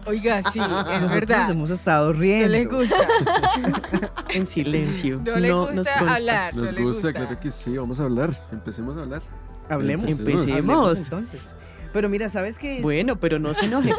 Oiga, 0.06 0.40
sí, 0.52 0.60
es 0.60 0.68
Nosotros 0.68 1.14
verdad. 1.14 1.50
hemos 1.50 1.70
estado 1.70 2.12
No 2.12 2.18
riendo. 2.20 2.48
les 2.48 2.68
gusta, 2.68 2.96
En 4.30 4.46
silencio. 4.46 5.20
no 5.24 5.36
les 5.36 5.50
nos 5.50 5.72
gusta 5.72 6.14
hablar. 6.14 6.54
no 6.54 6.62
Nos 6.62 6.74
gusta, 6.74 7.12
claro 7.12 7.38
que 7.40 7.50
sí, 7.50 7.76
vamos 7.76 7.98
a 8.00 8.04
hablar. 8.04 8.30
Empecemos 8.52 8.96
a 8.96 9.00
hablar. 9.00 9.22
Hablemos. 9.68 10.08
Empecemos. 10.08 10.42
Empecemos. 10.48 10.98
entonces. 10.98 11.54
Pero 11.92 12.08
mira, 12.08 12.28
¿sabes 12.28 12.58
qué? 12.58 12.76
Es, 12.76 12.82
Bueno, 12.82 13.16
pero 13.16 13.38
no 13.38 13.54
se 13.54 13.64
enoje. 13.64 13.92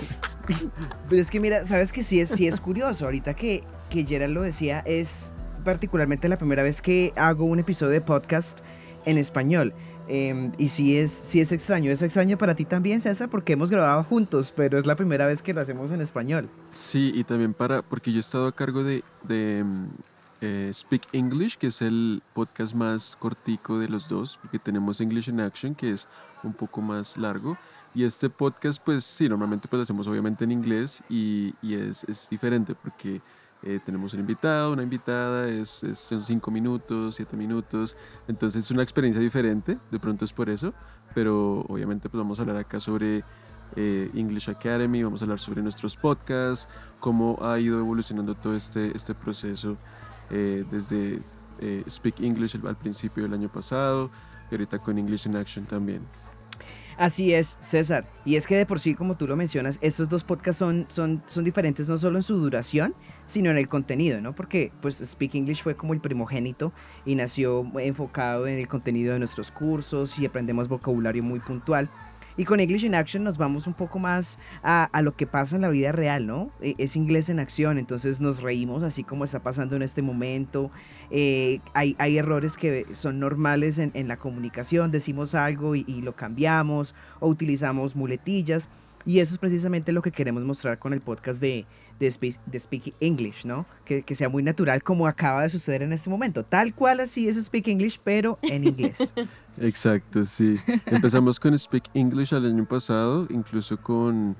Pero 1.10 1.22
es 1.22 1.30
que 1.30 1.40
mira, 1.40 1.64
¿sabes 1.66 1.92
que 1.92 2.02
sí 2.02 2.20
es, 2.20 2.30
sí 2.30 2.48
es 2.48 2.60
curioso? 2.60 3.06
Ahorita 3.06 3.36
que, 3.36 3.64
que 3.92 4.04
Gerald 4.04 4.34
lo 4.34 4.42
decía, 4.42 4.80
es 4.80 5.32
particularmente 5.64 6.28
la 6.28 6.40
primera 6.40 6.64
vez 6.64 6.82
que 6.82 7.14
hago 7.16 7.46
un 7.46 7.60
episodio 7.60 7.92
de 7.92 8.02
podcast 8.02 8.62
en 9.06 9.18
español. 9.18 9.74
Em, 10.08 10.52
y 10.58 10.70
sí 10.70 10.98
es, 10.98 11.12
sí 11.12 11.40
es 11.40 11.52
extraño. 11.52 11.92
Es 11.92 12.02
extraño 12.02 12.38
para 12.38 12.56
ti 12.56 12.66
también, 12.66 13.00
César, 13.00 13.30
porque 13.30 13.54
hemos 13.54 13.70
grabado 13.70 14.04
juntos, 14.04 14.52
pero 14.56 14.80
es 14.80 14.88
la 14.88 14.96
primera 14.96 15.28
vez 15.28 15.44
que 15.44 15.54
lo 15.54 15.62
hacemos 15.62 15.92
en 15.92 16.02
español. 16.02 16.50
Sí, 16.72 17.12
y 17.14 17.24
también 17.24 17.54
para, 17.54 17.84
porque 17.84 18.12
yo 18.12 18.18
he 18.18 18.22
estado 18.22 18.48
a 18.48 18.52
cargo 18.52 18.84
de, 18.84 19.04
de 19.24 19.64
mm, 19.64 19.86
eh, 20.42 20.72
Speak 20.74 21.04
English, 21.12 21.58
que 21.58 21.68
es 21.68 21.84
el 21.84 22.24
podcast 22.34 22.74
más 22.74 23.16
cortico 23.18 23.78
de 23.78 23.88
los 23.88 24.10
dos, 24.10 24.40
porque 24.42 24.58
tenemos 24.58 25.00
English 25.00 25.30
in 25.30 25.42
Action, 25.42 25.76
que 25.76 25.92
es 25.92 26.08
un 26.44 26.54
poco 26.54 26.82
más 26.82 27.16
largo. 27.16 27.56
Y 27.94 28.04
este 28.04 28.30
podcast, 28.30 28.82
pues 28.84 29.04
sí, 29.04 29.30
normalmente 29.30 29.68
pues 29.68 29.78
lo 29.78 29.84
hacemos 29.84 30.08
obviamente 30.08 30.44
en 30.44 30.52
inglés 30.52 31.04
y, 31.10 31.54
y 31.62 31.76
es, 31.76 32.04
es 32.06 32.30
diferente 32.30 32.74
porque 32.74 33.22
eh, 33.64 33.80
tenemos 33.86 34.14
un 34.14 34.22
invitado, 34.22 34.72
una 34.74 34.84
invitada, 34.84 35.48
es, 35.50 35.84
es- 35.84 36.00
son 36.00 36.24
cinco 36.24 36.50
minutos, 36.52 37.16
siete 37.16 37.36
minutos, 37.36 37.98
entonces 38.28 38.66
es 38.66 38.72
una 38.72 38.84
experiencia 38.84 39.22
diferente, 39.22 39.78
de 39.92 40.00
pronto 40.00 40.24
es 40.26 40.32
por 40.34 40.50
eso, 40.50 40.74
pero 41.14 41.62
obviamente 41.68 42.10
pues 42.10 42.20
vamos 42.20 42.40
a 42.40 42.44
hablar 42.44 42.58
acá 42.58 42.80
sobre 42.80 43.24
eh, 43.76 44.10
English 44.16 44.50
Academy, 44.50 45.04
vamos 45.04 45.22
a 45.22 45.26
hablar 45.26 45.40
sobre 45.40 45.62
nuestros 45.62 45.96
podcasts, 45.98 46.68
cómo 47.00 47.38
ha 47.42 47.60
ido 47.60 47.80
evolucionando 47.80 48.34
todo 48.36 48.56
este, 48.56 48.96
este 48.96 49.14
proceso 49.14 49.78
eh, 50.32 50.64
desde 50.72 51.22
eh, 51.60 51.84
Speak 51.90 52.22
English 52.22 52.58
al 52.66 52.78
principio 52.78 53.24
del 53.24 53.34
año 53.34 53.50
pasado 53.50 54.10
y 54.50 54.56
ahorita 54.56 54.80
con 54.80 54.98
English 54.98 55.28
in 55.28 55.36
Action 55.36 55.66
también. 55.66 56.02
Así 57.00 57.34
es, 57.34 57.58
César. 57.62 58.06
Y 58.26 58.36
es 58.36 58.46
que 58.46 58.58
de 58.58 58.66
por 58.66 58.82
sí, 58.82 58.94
como 58.94 59.16
tú 59.16 59.26
lo 59.26 59.38
mencionas, 59.38 59.80
estos 59.82 60.10
dos 60.10 60.26
podcasts 60.26 60.60
son, 60.60 60.86
son, 60.90 61.24
son 61.28 61.46
diferentes 61.46 61.88
no 61.88 61.98
solo 61.98 62.18
en 62.18 62.24
su 62.24 62.36
duración, 62.36 62.94
sino 63.26 63.50
en 63.50 63.58
el 63.58 63.70
contenido, 63.70 64.20
¿no? 64.20 64.36
Porque 64.36 64.74
pues 64.82 65.02
Speak 65.06 65.34
English 65.36 65.64
fue 65.64 65.78
como 65.78 65.94
el 65.94 66.02
primogénito 66.02 66.74
y 67.06 67.16
nació 67.16 67.66
enfocado 67.80 68.48
en 68.48 68.60
el 68.60 68.68
contenido 68.68 69.14
de 69.14 69.20
nuestros 69.20 69.50
cursos 69.50 70.20
y 70.20 70.26
aprendemos 70.26 70.68
vocabulario 70.68 71.24
muy 71.24 71.40
puntual. 71.40 71.90
Y 72.40 72.46
con 72.46 72.62
English 72.62 72.86
in 72.86 72.96
Action 72.96 73.26
nos 73.26 73.38
vamos 73.38 73.68
un 73.68 73.74
poco 73.74 74.00
más 74.00 74.40
a, 74.64 74.90
lo 75.02 75.14
que 75.14 75.28
pasa 75.28 75.58
en 75.58 75.62
la 75.62 75.68
vida 75.68 75.92
real, 75.92 76.26
¿no? 76.26 76.52
E- 76.62 76.74
Es 76.78 76.96
inglés 76.96 77.28
en 77.28 77.38
acción, 77.38 77.78
entonces 77.78 78.22
nos 78.22 78.42
reímos 78.42 78.82
así 78.82 79.04
como 79.04 79.26
está 79.26 79.44
pasando 79.44 79.76
en 79.76 79.82
este 79.82 80.02
momento. 80.02 80.72
Eh, 81.12 81.60
hay, 81.74 81.98
hay 82.00 82.18
errores 82.18 82.56
que 82.56 82.86
son 82.96 83.20
normales 83.20 83.78
en, 83.78 84.08
la 84.08 84.16
comunicación, 84.16 84.90
decimos 84.90 85.36
algo 85.36 85.76
y 85.76 86.02
lo 86.02 86.16
cambiamos 86.16 86.96
o 87.20 87.28
utilizamos 87.28 87.98
muletillas. 87.98 88.70
Y 89.06 89.20
eso 89.20 89.34
es 89.34 89.40
precisamente 89.40 89.92
lo 89.92 90.02
que 90.02 90.12
queremos 90.12 90.44
mostrar 90.44 90.78
con 90.80 90.94
el 90.94 91.02
podcast 91.02 91.42
de, 91.42 91.66
de, 92.00 92.12
Speak, 92.12 92.94
English, 93.00 93.46
¿no? 93.46 93.66
Que, 93.86 94.04
que 94.04 94.16
sea 94.16 94.30
muy 94.30 94.44
natural 94.44 94.84
como 94.84 95.08
acaba 95.08 95.44
de 95.44 95.50
suceder 95.50 95.82
en 95.82 95.94
este 95.94 96.10
momento. 96.10 96.44
Tal 96.44 96.74
cual 96.74 97.00
así 97.00 97.28
es 97.28 97.44
Speak 97.44 97.68
English, 97.68 98.00
pero 98.04 98.40
en 98.42 98.66
inglés. 98.66 99.14
Exacto, 99.58 100.26
sí. 100.26 100.58
Empezamos 100.86 101.40
con 101.40 101.58
Speak 101.58 101.90
English 101.94 102.34
el 102.34 102.46
año 102.46 102.66
pasado, 102.66 103.28
incluso 103.30 103.82
con, 103.82 104.36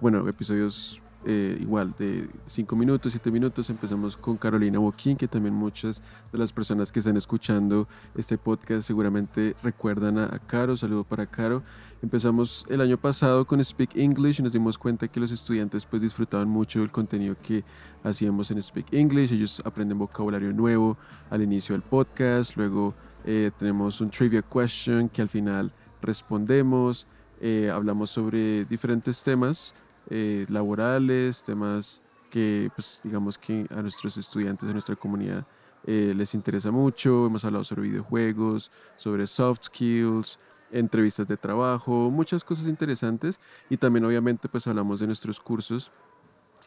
bueno, 0.00 0.28
episodios 0.28 1.00
eh, 1.26 1.58
igual 1.60 1.94
de 1.98 2.28
5 2.46 2.76
minutos, 2.76 3.12
7 3.12 3.30
minutos. 3.30 3.70
Empezamos 3.70 4.16
con 4.16 4.36
Carolina 4.36 4.78
Joaquín, 4.78 5.16
que 5.16 5.26
también 5.26 5.54
muchas 5.54 6.02
de 6.32 6.38
las 6.38 6.52
personas 6.52 6.92
que 6.92 6.98
están 6.98 7.16
escuchando 7.16 7.88
este 8.14 8.36
podcast 8.36 8.82
seguramente 8.82 9.54
recuerdan 9.62 10.18
a, 10.18 10.24
a 10.26 10.38
Caro. 10.38 10.76
Saludo 10.76 11.04
para 11.04 11.26
Caro. 11.26 11.62
Empezamos 12.02 12.66
el 12.68 12.82
año 12.82 12.98
pasado 12.98 13.46
con 13.46 13.64
Speak 13.64 13.96
English 13.96 14.40
y 14.40 14.42
nos 14.42 14.52
dimos 14.52 14.76
cuenta 14.76 15.08
que 15.08 15.18
los 15.18 15.30
estudiantes 15.30 15.86
pues 15.86 16.02
disfrutaban 16.02 16.48
mucho 16.48 16.80
del 16.80 16.90
contenido 16.90 17.34
que 17.42 17.64
hacíamos 18.02 18.50
en 18.50 18.62
Speak 18.62 18.92
English. 18.92 19.32
Ellos 19.32 19.62
aprenden 19.64 19.96
vocabulario 19.96 20.52
nuevo 20.52 20.98
al 21.30 21.40
inicio 21.40 21.74
del 21.74 21.82
podcast, 21.82 22.56
luego 22.56 22.94
eh, 23.24 23.50
tenemos 23.58 24.02
un 24.02 24.10
trivia 24.10 24.42
question 24.42 25.08
que 25.08 25.22
al 25.22 25.30
final 25.30 25.72
respondemos. 26.02 27.06
eh, 27.40 27.70
hablamos 27.70 28.10
sobre 28.10 28.64
diferentes 28.66 29.22
temas 29.22 29.74
eh, 30.10 30.46
laborales, 30.48 31.42
temas 31.44 32.02
que, 32.30 32.70
pues, 32.74 33.00
digamos 33.04 33.38
que 33.38 33.66
a 33.70 33.82
nuestros 33.82 34.16
estudiantes 34.16 34.66
de 34.66 34.72
nuestra 34.72 34.96
comunidad 34.96 35.46
eh, 35.86 36.12
les 36.16 36.34
interesa 36.34 36.70
mucho. 36.70 37.26
Hemos 37.26 37.44
hablado 37.44 37.64
sobre 37.64 37.82
videojuegos, 37.82 38.70
sobre 38.96 39.26
soft 39.26 39.64
skills, 39.64 40.38
entrevistas 40.72 41.26
de 41.26 41.36
trabajo, 41.36 42.10
muchas 42.10 42.42
cosas 42.42 42.66
interesantes 42.66 43.38
y 43.70 43.76
también 43.76 44.04
obviamente 44.04 44.48
pues 44.48 44.66
hablamos 44.66 45.00
de 45.00 45.06
nuestros 45.06 45.38
cursos 45.38 45.92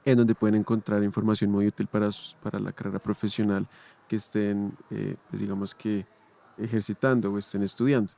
en 0.06 0.18
donde 0.18 0.36
pueden 0.36 0.56
encontrar 0.56 1.04
información 1.04 1.52
muy 1.52 1.68
útil 1.68 1.88
para, 1.88 2.10
para 2.42 2.60
la 2.60 2.72
carrera 2.72 3.00
profesional 3.00 3.68
que 4.08 4.16
estén, 4.16 4.78
eh, 4.90 5.18
pues, 5.30 5.42
digamos 5.42 5.76
que, 5.76 6.06
ejercitando 6.58 7.32
o 7.32 7.38
estén 7.38 7.62
estudiando. 7.62 8.14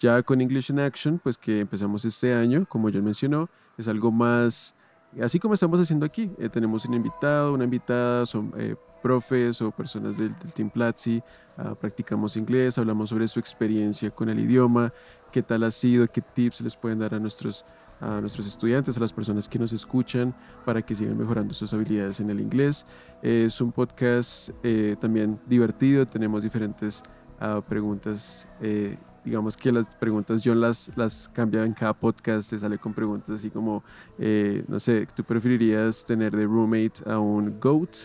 Ya 0.00 0.22
con 0.22 0.40
English 0.40 0.70
in 0.70 0.80
Action, 0.80 1.18
pues 1.18 1.36
que 1.36 1.60
empezamos 1.60 2.04
este 2.04 2.32
año, 2.32 2.66
como 2.68 2.88
ya 2.88 3.00
mencionó, 3.00 3.48
es 3.76 3.88
algo 3.88 4.12
más, 4.12 4.74
así 5.20 5.38
como 5.38 5.54
estamos 5.54 5.80
haciendo 5.80 6.06
aquí. 6.06 6.30
Eh, 6.38 6.48
tenemos 6.48 6.84
un 6.84 6.94
invitado, 6.94 7.52
una 7.54 7.64
invitada, 7.64 8.24
son 8.26 8.52
eh, 8.56 8.76
profes 9.02 9.60
o 9.62 9.70
personas 9.70 10.16
del, 10.18 10.34
Team 10.54 10.70
Platzi, 10.70 11.22
ah, 11.56 11.74
practicamos 11.74 12.36
inglés, 12.36 12.78
hablamos 12.78 13.08
sobre 13.08 13.26
su 13.28 13.40
experiencia 13.40 14.10
con 14.10 14.28
el 14.28 14.38
idioma, 14.38 14.92
qué 15.32 15.42
tal 15.42 15.64
ha 15.64 15.70
sido, 15.70 16.06
qué 16.06 16.20
tips 16.20 16.60
les 16.60 16.76
pueden 16.76 16.98
dar 16.98 17.14
a 17.14 17.18
nuestros 17.18 17.64
a 18.00 18.20
nuestros 18.20 18.46
estudiantes, 18.46 18.96
a 18.96 19.00
las 19.00 19.12
personas 19.12 19.48
que 19.48 19.58
nos 19.58 19.72
escuchan, 19.72 20.34
para 20.64 20.82
que 20.82 20.94
sigan 20.94 21.16
mejorando 21.18 21.54
sus 21.54 21.72
habilidades 21.72 22.20
en 22.20 22.30
el 22.30 22.40
inglés. 22.40 22.86
Es 23.22 23.60
un 23.60 23.72
podcast 23.72 24.50
eh, 24.62 24.96
también 25.00 25.40
divertido, 25.46 26.06
tenemos 26.06 26.42
diferentes 26.42 27.02
ah, 27.40 27.60
preguntas. 27.66 28.48
Eh, 28.60 28.96
digamos 29.28 29.56
que 29.56 29.70
las 29.70 29.94
preguntas 29.94 30.40
John 30.42 30.60
las, 30.60 30.90
las 30.96 31.28
cambia 31.28 31.64
en 31.64 31.74
cada 31.74 31.92
podcast, 31.92 32.48
te 32.50 32.58
sale 32.58 32.78
con 32.78 32.94
preguntas 32.94 33.36
así 33.36 33.50
como, 33.50 33.84
eh, 34.18 34.64
no 34.68 34.80
sé, 34.80 35.06
¿tú 35.14 35.22
preferirías 35.22 36.04
tener 36.04 36.34
de 36.34 36.44
roommate 36.44 37.02
a 37.06 37.18
un 37.18 37.60
goat? 37.60 37.96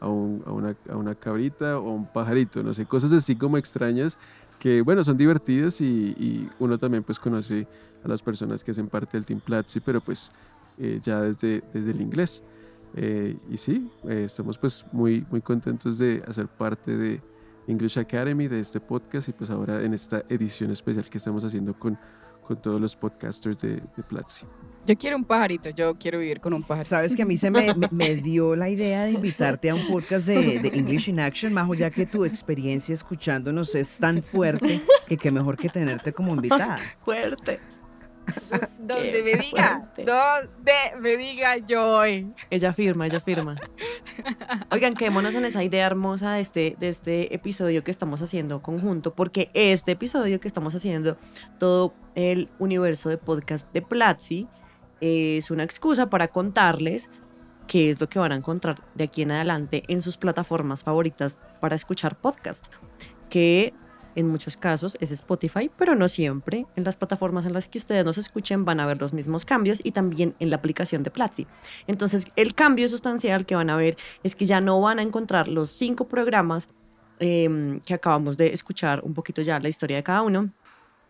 A, 0.00 0.08
un, 0.08 0.42
a, 0.44 0.50
una, 0.50 0.76
a 0.90 0.96
una 0.96 1.14
cabrita 1.14 1.78
o 1.78 1.92
un 1.92 2.12
pajarito, 2.12 2.60
no 2.64 2.74
sé, 2.74 2.84
cosas 2.86 3.12
así 3.12 3.36
como 3.36 3.56
extrañas 3.56 4.18
que 4.58 4.82
bueno, 4.82 5.04
son 5.04 5.16
divertidas 5.16 5.80
y, 5.80 6.14
y, 6.18 6.50
uno 6.58 6.76
también 6.76 7.04
pues 7.04 7.20
conoce 7.20 7.68
a 8.04 8.08
las 8.08 8.20
personas 8.20 8.64
que 8.64 8.72
hacen 8.72 8.88
parte 8.88 9.16
del 9.16 9.24
Team 9.24 9.40
Platzi, 9.40 9.78
pero 9.78 10.00
pues 10.00 10.32
eh, 10.78 11.00
ya 11.02 11.20
desde, 11.20 11.62
desde 11.72 11.92
el 11.92 12.00
inglés. 12.00 12.42
Eh, 12.94 13.36
y 13.48 13.56
sí, 13.56 13.90
eh, 14.08 14.24
estamos 14.26 14.58
pues 14.58 14.84
muy, 14.92 15.24
muy 15.30 15.40
contentos 15.40 15.98
de 15.98 16.22
hacer 16.26 16.48
parte 16.48 16.96
de 16.96 17.22
English 17.66 17.98
Academy, 17.98 18.48
de 18.48 18.60
este 18.60 18.80
podcast 18.80 19.28
y 19.28 19.32
pues 19.32 19.50
ahora 19.50 19.82
en 19.82 19.94
esta 19.94 20.22
edición 20.28 20.70
especial 20.70 21.08
que 21.08 21.18
estamos 21.18 21.44
haciendo 21.44 21.78
con, 21.78 21.98
con 22.46 22.60
todos 22.60 22.80
los 22.80 22.96
podcasters 22.96 23.60
de, 23.60 23.76
de 23.76 24.02
Platzi. 24.08 24.46
Yo 24.84 24.96
quiero 24.96 25.16
un 25.16 25.24
pajarito, 25.24 25.70
yo 25.70 25.94
quiero 25.96 26.18
vivir 26.18 26.40
con 26.40 26.52
un 26.52 26.64
pajarito. 26.64 26.90
Sabes 26.90 27.14
que 27.14 27.22
a 27.22 27.26
mí 27.26 27.36
se 27.36 27.50
me, 27.50 27.72
me, 27.92 28.16
dio 28.16 28.56
la 28.56 28.68
idea 28.68 29.04
de 29.04 29.12
invitarte 29.12 29.70
a 29.70 29.76
un 29.76 29.86
podcast 29.86 30.26
de, 30.26 30.58
de, 30.58 30.68
English 30.76 31.08
in 31.08 31.20
Action, 31.20 31.52
Majo, 31.52 31.74
ya 31.74 31.90
que 31.90 32.04
tu 32.04 32.24
experiencia 32.24 32.92
escuchándonos 32.92 33.76
es 33.76 33.98
tan 33.98 34.22
fuerte 34.22 34.82
que 35.06 35.16
qué 35.16 35.30
mejor 35.30 35.56
que 35.56 35.68
tenerte 35.68 36.12
como 36.12 36.34
invitada. 36.34 36.78
Fuerte. 37.04 37.60
Donde 38.78 39.22
me 39.22 39.34
diga, 39.36 39.88
donde 39.96 41.00
me 41.00 41.16
diga 41.16 41.56
yo 41.58 41.98
hoy. 41.98 42.32
Ella 42.50 42.72
firma, 42.72 43.06
ella 43.06 43.20
firma. 43.20 43.56
Oigan, 44.70 44.94
quedémonos 44.94 45.34
en 45.34 45.44
esa 45.44 45.62
idea 45.62 45.86
hermosa 45.86 46.34
de 46.34 46.40
este, 46.40 46.76
de 46.78 46.88
este 46.88 47.34
episodio 47.34 47.84
que 47.84 47.90
estamos 47.90 48.22
haciendo 48.22 48.62
conjunto, 48.62 49.14
porque 49.14 49.50
este 49.54 49.92
episodio 49.92 50.40
que 50.40 50.48
estamos 50.48 50.74
haciendo, 50.74 51.16
todo 51.58 51.94
el 52.14 52.48
universo 52.58 53.08
de 53.08 53.18
podcast 53.18 53.70
de 53.72 53.82
Platzi, 53.82 54.48
es 55.00 55.50
una 55.50 55.64
excusa 55.64 56.08
para 56.10 56.28
contarles 56.28 57.08
qué 57.66 57.90
es 57.90 58.00
lo 58.00 58.08
que 58.08 58.18
van 58.18 58.32
a 58.32 58.36
encontrar 58.36 58.82
de 58.94 59.04
aquí 59.04 59.22
en 59.22 59.32
adelante 59.32 59.82
en 59.88 60.02
sus 60.02 60.16
plataformas 60.16 60.84
favoritas 60.84 61.38
para 61.60 61.74
escuchar 61.74 62.16
podcast. 62.16 62.64
Que 63.30 63.72
en 64.14 64.28
muchos 64.28 64.56
casos 64.56 64.96
es 65.00 65.10
Spotify, 65.10 65.70
pero 65.76 65.94
no 65.94 66.08
siempre. 66.08 66.66
En 66.76 66.84
las 66.84 66.96
plataformas 66.96 67.46
en 67.46 67.52
las 67.52 67.68
que 67.68 67.78
ustedes 67.78 68.04
nos 68.04 68.18
escuchen 68.18 68.64
van 68.64 68.80
a 68.80 68.86
ver 68.86 69.00
los 69.00 69.12
mismos 69.12 69.44
cambios 69.44 69.80
y 69.82 69.92
también 69.92 70.34
en 70.38 70.50
la 70.50 70.56
aplicación 70.56 71.02
de 71.02 71.10
Platzi. 71.10 71.46
Entonces, 71.86 72.26
el 72.36 72.54
cambio 72.54 72.88
sustancial 72.88 73.46
que 73.46 73.54
van 73.54 73.70
a 73.70 73.76
ver 73.76 73.96
es 74.22 74.34
que 74.34 74.46
ya 74.46 74.60
no 74.60 74.80
van 74.80 74.98
a 74.98 75.02
encontrar 75.02 75.48
los 75.48 75.70
cinco 75.70 76.08
programas 76.08 76.68
em, 77.18 77.80
que 77.80 77.94
acabamos 77.94 78.36
de 78.36 78.52
escuchar 78.52 79.00
un 79.04 79.14
poquito 79.14 79.42
ya 79.42 79.60
la 79.60 79.68
historia 79.68 79.96
de 79.96 80.02
cada 80.02 80.22
uno 80.22 80.50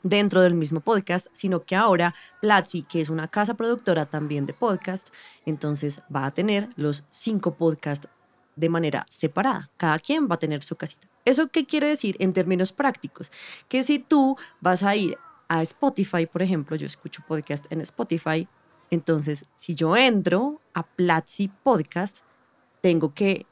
dentro 0.02 0.40
del 0.40 0.54
mismo 0.54 0.80
podcast, 0.80 1.26
sino 1.32 1.62
que 1.64 1.76
ahora 1.76 2.14
Platzi, 2.40 2.82
que 2.82 3.00
es 3.00 3.08
una 3.08 3.28
casa 3.28 3.54
productora 3.54 4.06
también 4.06 4.46
de 4.46 4.52
podcast, 4.52 5.08
entonces 5.46 6.00
va 6.14 6.26
a 6.26 6.30
tener 6.32 6.68
los 6.76 7.04
cinco 7.10 7.54
podcasts 7.54 8.08
de 8.56 8.68
manera 8.68 9.06
separada. 9.08 9.70
Cada 9.76 9.98
quien 9.98 10.28
va 10.28 10.34
a 10.34 10.38
tener 10.38 10.62
su 10.62 10.76
casita. 10.76 11.11
¿Eso 11.24 11.48
qué 11.48 11.66
quiere 11.66 11.88
decir 11.88 12.16
en 12.18 12.32
términos 12.32 12.72
prácticos? 12.72 13.30
Que 13.68 13.82
si 13.82 13.98
tú 13.98 14.36
vas 14.60 14.82
a 14.82 14.96
ir 14.96 15.16
a 15.48 15.62
Spotify, 15.62 16.26
por 16.26 16.42
ejemplo, 16.42 16.76
yo 16.76 16.86
escucho 16.86 17.22
podcast 17.26 17.70
en 17.70 17.80
Spotify, 17.82 18.48
entonces 18.90 19.44
si 19.56 19.74
yo 19.74 19.96
entro 19.96 20.60
a 20.74 20.82
Platzi 20.82 21.48
Podcast, 21.48 22.16
tengo 22.80 23.14
que 23.14 23.46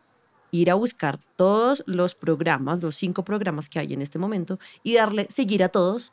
ir 0.51 0.71
a 0.71 0.75
buscar 0.75 1.21
todos 1.37 1.83
los 1.87 2.15
programas, 2.15 2.83
los 2.83 2.97
cinco 2.97 3.25
programas 3.25 3.69
que 3.69 3.79
hay 3.79 3.93
en 3.93 4.03
este 4.03 4.19
momento, 4.19 4.59
y 4.83 4.95
darle 4.95 5.27
seguir 5.31 5.63
a 5.63 5.69
todos. 5.69 6.13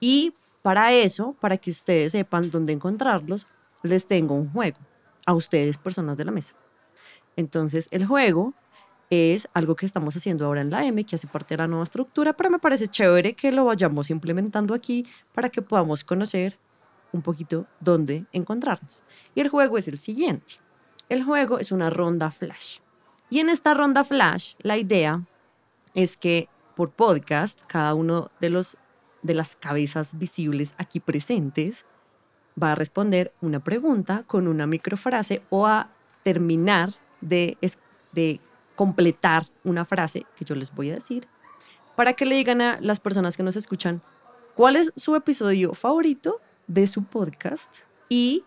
Y 0.00 0.34
para 0.62 0.92
eso, 0.92 1.34
para 1.40 1.56
que 1.56 1.70
ustedes 1.70 2.12
sepan 2.12 2.50
dónde 2.50 2.72
encontrarlos, 2.72 3.46
les 3.82 4.06
tengo 4.06 4.34
un 4.34 4.50
juego 4.50 4.78
a 5.26 5.34
ustedes, 5.34 5.78
personas 5.78 6.16
de 6.16 6.24
la 6.24 6.32
mesa. 6.32 6.54
Entonces, 7.36 7.88
el 7.90 8.06
juego 8.06 8.54
es 9.10 9.48
algo 9.52 9.74
que 9.74 9.86
estamos 9.86 10.16
haciendo 10.16 10.46
ahora 10.46 10.60
en 10.60 10.70
la 10.70 10.86
M, 10.86 11.04
que 11.04 11.16
hace 11.16 11.26
parte 11.26 11.54
de 11.54 11.58
la 11.58 11.66
nueva 11.66 11.82
estructura, 11.82 12.32
pero 12.32 12.48
me 12.48 12.60
parece 12.60 12.86
chévere 12.86 13.34
que 13.34 13.50
lo 13.50 13.64
vayamos 13.64 14.08
implementando 14.08 14.72
aquí 14.72 15.04
para 15.34 15.48
que 15.50 15.62
podamos 15.62 16.04
conocer 16.04 16.56
un 17.12 17.20
poquito 17.20 17.66
dónde 17.80 18.24
encontrarnos. 18.32 19.02
Y 19.34 19.40
el 19.40 19.48
juego 19.48 19.78
es 19.78 19.88
el 19.88 19.98
siguiente. 19.98 20.54
El 21.08 21.24
juego 21.24 21.58
es 21.58 21.72
una 21.72 21.90
ronda 21.90 22.30
flash. 22.30 22.78
Y 23.30 23.40
en 23.40 23.48
esta 23.48 23.74
ronda 23.74 24.04
flash, 24.04 24.54
la 24.60 24.78
idea 24.78 25.24
es 25.94 26.16
que 26.16 26.48
por 26.76 26.90
podcast, 26.90 27.60
cada 27.66 27.94
uno 27.94 28.30
de 28.40 28.50
los 28.50 28.76
de 29.22 29.34
las 29.34 29.56
cabezas 29.56 30.16
visibles 30.18 30.74
aquí 30.78 31.00
presentes 31.00 31.84
va 32.60 32.72
a 32.72 32.74
responder 32.74 33.32
una 33.40 33.60
pregunta 33.60 34.24
con 34.26 34.48
una 34.48 34.66
microfrase 34.66 35.42
o 35.50 35.66
a 35.66 35.90
terminar 36.22 36.94
de, 37.20 37.56
de 38.12 38.40
completar 38.80 39.44
una 39.62 39.84
frase 39.84 40.24
que 40.38 40.46
yo 40.46 40.54
les 40.54 40.74
voy 40.74 40.88
a 40.90 40.94
decir 40.94 41.28
para 41.96 42.14
que 42.14 42.24
le 42.24 42.34
digan 42.36 42.62
a 42.62 42.80
las 42.80 42.98
personas 42.98 43.36
que 43.36 43.42
nos 43.42 43.54
escuchan 43.54 44.00
cuál 44.54 44.74
es 44.76 44.90
su 44.96 45.14
episodio 45.14 45.74
favorito 45.74 46.40
de 46.66 46.86
su 46.86 47.04
podcast 47.04 47.70
y 48.08 48.42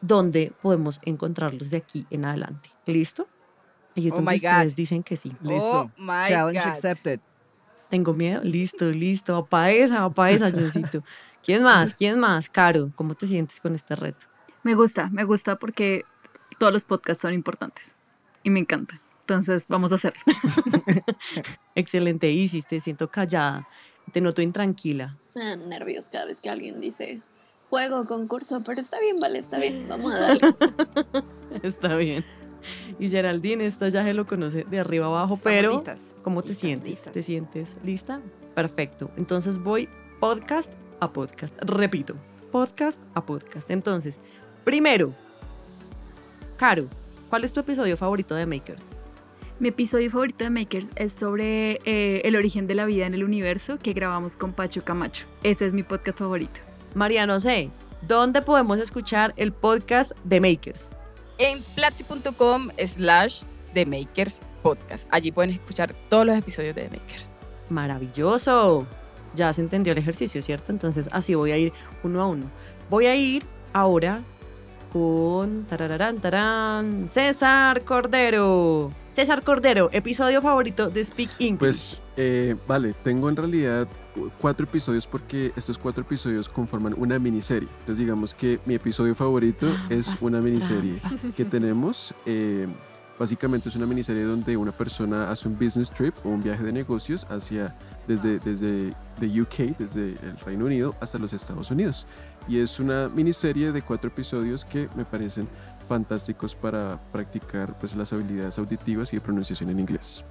dónde 0.00 0.52
podemos 0.60 0.98
encontrarlos 1.04 1.70
de 1.70 1.76
aquí 1.76 2.04
en 2.10 2.24
adelante. 2.24 2.68
¿Listo? 2.84 3.28
Y 3.94 4.10
oh 4.10 4.20
my 4.20 4.40
God. 4.40 4.72
dicen 4.74 5.04
que 5.04 5.16
sí. 5.16 5.30
Listo. 5.40 5.82
Oh 5.82 5.90
my 5.98 6.26
Challenge 6.28 6.58
God. 6.58 6.68
accepted. 6.70 7.20
Tengo 7.90 8.14
miedo. 8.14 8.40
Listo, 8.42 8.86
listo. 8.86 9.46
Pa' 9.46 9.70
esa, 9.70 10.10
pa' 10.10 10.32
esa, 10.32 10.50
Johncito. 10.50 11.04
¿Quién 11.44 11.62
más? 11.62 11.94
¿Quién 11.94 12.18
más? 12.18 12.48
Caro, 12.48 12.90
¿cómo 12.96 13.14
te 13.14 13.28
sientes 13.28 13.60
con 13.60 13.76
este 13.76 13.94
reto? 13.94 14.26
Me 14.64 14.74
gusta, 14.74 15.08
me 15.10 15.22
gusta 15.22 15.60
porque 15.60 16.04
todos 16.58 16.72
los 16.72 16.84
podcasts 16.84 17.22
son 17.22 17.34
importantes 17.34 17.84
y 18.42 18.50
me 18.50 18.58
encantan. 18.58 19.00
Entonces, 19.28 19.66
vamos 19.68 19.92
a 19.92 19.96
hacerlo. 19.96 20.18
Excelente, 21.74 22.30
Isis, 22.30 22.66
te 22.66 22.80
siento 22.80 23.08
callada. 23.08 23.68
Te 24.14 24.22
noto 24.22 24.40
intranquila. 24.40 25.18
Dan 25.34 25.68
nervios 25.68 26.08
cada 26.08 26.24
vez 26.24 26.40
que 26.40 26.48
alguien 26.48 26.80
dice 26.80 27.20
juego, 27.68 28.06
concurso, 28.06 28.62
pero 28.64 28.80
está 28.80 28.98
bien, 28.98 29.20
vale, 29.20 29.40
está 29.40 29.58
bien, 29.58 29.86
vamos 29.86 30.14
a 30.14 30.18
darle. 30.20 30.54
Está 31.62 31.94
bien. 31.96 32.24
Y 32.98 33.10
Geraldine, 33.10 33.66
esta 33.66 33.90
ya 33.90 34.02
se 34.02 34.14
lo 34.14 34.26
conoce 34.26 34.64
de 34.64 34.78
arriba 34.80 35.04
abajo, 35.06 35.34
Estamos 35.34 35.42
pero 35.44 35.72
listas. 35.74 36.00
¿cómo 36.22 36.40
te 36.40 36.48
Listas, 36.48 36.60
sientes? 36.62 36.88
listas. 36.90 37.12
¿Te 37.12 37.22
sientes 37.22 37.76
lista? 37.84 38.20
Perfecto. 38.54 39.10
Entonces 39.18 39.58
voy 39.58 39.90
podcast 40.20 40.70
a 41.00 41.12
podcast. 41.12 41.54
Repito, 41.60 42.14
podcast 42.50 42.98
a 43.12 43.20
podcast. 43.26 43.70
Entonces, 43.70 44.18
primero, 44.64 45.12
Caro, 46.56 46.86
¿cuál 47.28 47.44
es 47.44 47.52
tu 47.52 47.60
episodio 47.60 47.96
favorito 47.98 48.34
de 48.34 48.46
Makers? 48.46 48.82
Mi 49.60 49.70
episodio 49.70 50.08
favorito 50.08 50.44
de 50.44 50.50
Makers 50.50 50.88
es 50.94 51.12
sobre 51.12 51.80
eh, 51.84 52.22
el 52.22 52.36
origen 52.36 52.68
de 52.68 52.76
la 52.76 52.84
vida 52.84 53.06
en 53.06 53.14
el 53.14 53.24
universo 53.24 53.76
que 53.76 53.92
grabamos 53.92 54.36
con 54.36 54.52
Pacho 54.52 54.84
Camacho. 54.84 55.26
Ese 55.42 55.66
es 55.66 55.72
mi 55.72 55.82
podcast 55.82 56.16
favorito. 56.16 56.60
Mariano 56.94 57.40
C., 57.40 57.68
¿dónde 58.02 58.40
podemos 58.40 58.78
escuchar 58.78 59.34
el 59.36 59.50
podcast 59.50 60.12
de 60.22 60.40
Makers? 60.40 60.88
En 61.38 61.60
platzi.com 61.74 62.68
slash 62.86 63.42
The 63.74 63.84
Makers 63.84 64.42
Podcast. 64.62 65.08
Allí 65.10 65.32
pueden 65.32 65.50
escuchar 65.50 65.92
todos 66.08 66.24
los 66.24 66.38
episodios 66.38 66.76
de 66.76 66.82
The 66.82 66.96
Makers. 66.96 67.32
Maravilloso. 67.68 68.86
Ya 69.34 69.52
se 69.52 69.60
entendió 69.60 69.92
el 69.92 69.98
ejercicio, 69.98 70.40
¿cierto? 70.40 70.70
Entonces 70.70 71.08
así 71.10 71.34
voy 71.34 71.50
a 71.50 71.58
ir 71.58 71.72
uno 72.04 72.22
a 72.22 72.26
uno. 72.28 72.48
Voy 72.90 73.06
a 73.06 73.16
ir 73.16 73.42
ahora 73.72 74.22
con 74.92 75.64
tarararán, 75.64 76.18
tarán, 76.20 77.08
César 77.08 77.82
Cordero. 77.82 78.92
César 79.18 79.42
Cordero, 79.42 79.90
episodio 79.92 80.40
favorito 80.40 80.90
de 80.90 81.04
Speak 81.04 81.28
English. 81.40 81.58
Pues 81.58 82.00
Eh, 82.16 82.54
vale, 82.68 82.94
tengo 83.02 83.28
en 83.28 83.34
realidad 83.34 83.88
cu- 84.14 84.30
cuatro 84.40 84.64
episodios 84.64 85.08
porque 85.08 85.50
estos 85.56 85.76
cuatro 85.76 86.02
episodios 86.04 86.48
conforman 86.48 86.94
una 86.96 87.18
miniserie. 87.18 87.68
Entonces 87.80 87.98
digamos 87.98 88.32
que 88.32 88.60
mi 88.64 88.74
episodio 88.74 89.16
favorito 89.16 89.66
es 89.88 90.16
una 90.20 90.40
miniserie 90.40 91.00
que 91.36 91.44
tenemos. 91.44 92.14
eh, 92.26 92.68
básicamente 93.18 93.68
es 93.68 93.74
una 93.74 93.86
miniserie 93.86 94.22
donde 94.22 94.56
una 94.56 94.70
persona 94.70 95.28
hace 95.32 95.48
un 95.48 95.54
business 95.58 95.90
trip 95.90 96.14
o 96.24 96.28
un 96.28 96.40
viaje 96.40 96.62
de 96.62 96.72
negocios 96.72 97.24
hacia 97.28 97.74
desde, 98.06 98.38
desde 98.38 98.94
de 99.20 99.40
UK, 99.42 99.76
desde 99.76 100.10
el 100.22 100.38
Reino 100.46 100.66
Unido 100.66 100.94
hasta 101.00 101.18
los 101.18 101.32
Estados 101.32 101.72
Unidos. 101.72 102.06
Y 102.48 102.60
es 102.60 102.78
una 102.78 103.08
miniserie 103.08 103.72
de 103.72 103.82
cuatro 103.82 104.08
episodios 104.08 104.64
que 104.64 104.88
me 104.96 105.04
parecen 105.04 105.48
fantásticos 105.88 106.54
para 106.54 107.00
practicar 107.10 107.76
pues, 107.78 107.96
las 107.96 108.12
habilidades 108.12 108.58
auditivas 108.58 109.12
y 109.12 109.16
de 109.16 109.22
pronunciación 109.22 109.70
en 109.70 109.80
inglés. 109.80 110.24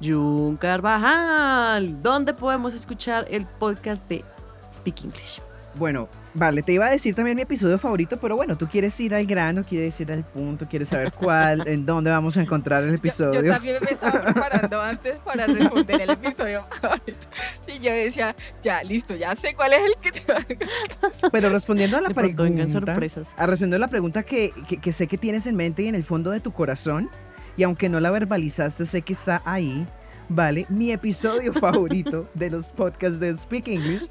Jun 0.00 0.56
Carvajal, 0.56 2.02
¿dónde 2.02 2.34
podemos 2.34 2.74
escuchar 2.74 3.26
el 3.30 3.46
podcast 3.46 4.06
de 4.08 4.24
Speak 4.72 5.04
English? 5.04 5.40
Bueno, 5.76 6.08
vale, 6.34 6.62
te 6.62 6.72
iba 6.72 6.86
a 6.86 6.90
decir 6.90 7.14
también 7.16 7.34
mi 7.34 7.42
episodio 7.42 7.78
favorito, 7.78 8.16
pero 8.20 8.36
bueno, 8.36 8.56
tú 8.56 8.68
quieres 8.68 8.98
ir 9.00 9.12
al 9.14 9.26
grano, 9.26 9.64
quieres 9.64 10.00
ir 10.00 10.12
al 10.12 10.22
punto, 10.24 10.66
quieres 10.68 10.88
saber 10.88 11.12
cuál, 11.12 11.66
en 11.66 11.84
dónde 11.84 12.10
vamos 12.12 12.36
a 12.36 12.42
encontrar 12.42 12.84
el 12.84 12.94
episodio. 12.94 13.42
yo 13.42 13.52
también 13.52 13.76
me 13.84 13.90
estaba 13.90 14.22
preparando 14.22 14.80
antes 14.80 15.16
para 15.18 15.46
responder 15.48 16.00
el 16.02 16.10
episodio 16.10 16.62
favorito. 16.80 17.26
Y 17.66 17.80
yo 17.80 17.90
decía, 17.92 18.36
ya, 18.62 18.84
listo, 18.84 19.16
ya 19.16 19.34
sé 19.34 19.54
cuál 19.54 19.72
es 19.72 19.80
el 19.84 19.94
que 20.00 20.12
te 20.12 20.22
Pero 21.32 21.48
respondiendo 21.50 21.96
a 21.96 22.00
la 22.02 22.10
pregunta, 22.10 22.68
sorpresas. 22.70 23.26
a 23.36 23.46
responder 23.46 23.78
a 23.78 23.80
la 23.80 23.88
pregunta 23.88 24.22
que, 24.22 24.52
que- 24.68 24.78
que 24.78 24.92
sé 24.92 25.06
que 25.08 25.18
tienes 25.18 25.46
en 25.46 25.56
mente 25.56 25.82
y 25.82 25.88
en 25.88 25.94
el 25.96 26.04
fondo 26.04 26.30
de 26.30 26.38
tu 26.40 26.52
corazón, 26.52 27.10
y 27.56 27.62
aunque 27.64 27.88
no 27.88 27.98
la 28.00 28.10
verbalizaste, 28.12 28.86
sé 28.86 29.02
que 29.02 29.12
está 29.12 29.42
ahí, 29.44 29.86
¿vale? 30.28 30.66
Mi 30.68 30.92
episodio 30.92 31.52
favorito 31.60 32.28
de 32.34 32.50
los 32.50 32.72
podcasts 32.72 33.20
de 33.20 33.36
Speak 33.36 33.68
English 33.68 34.08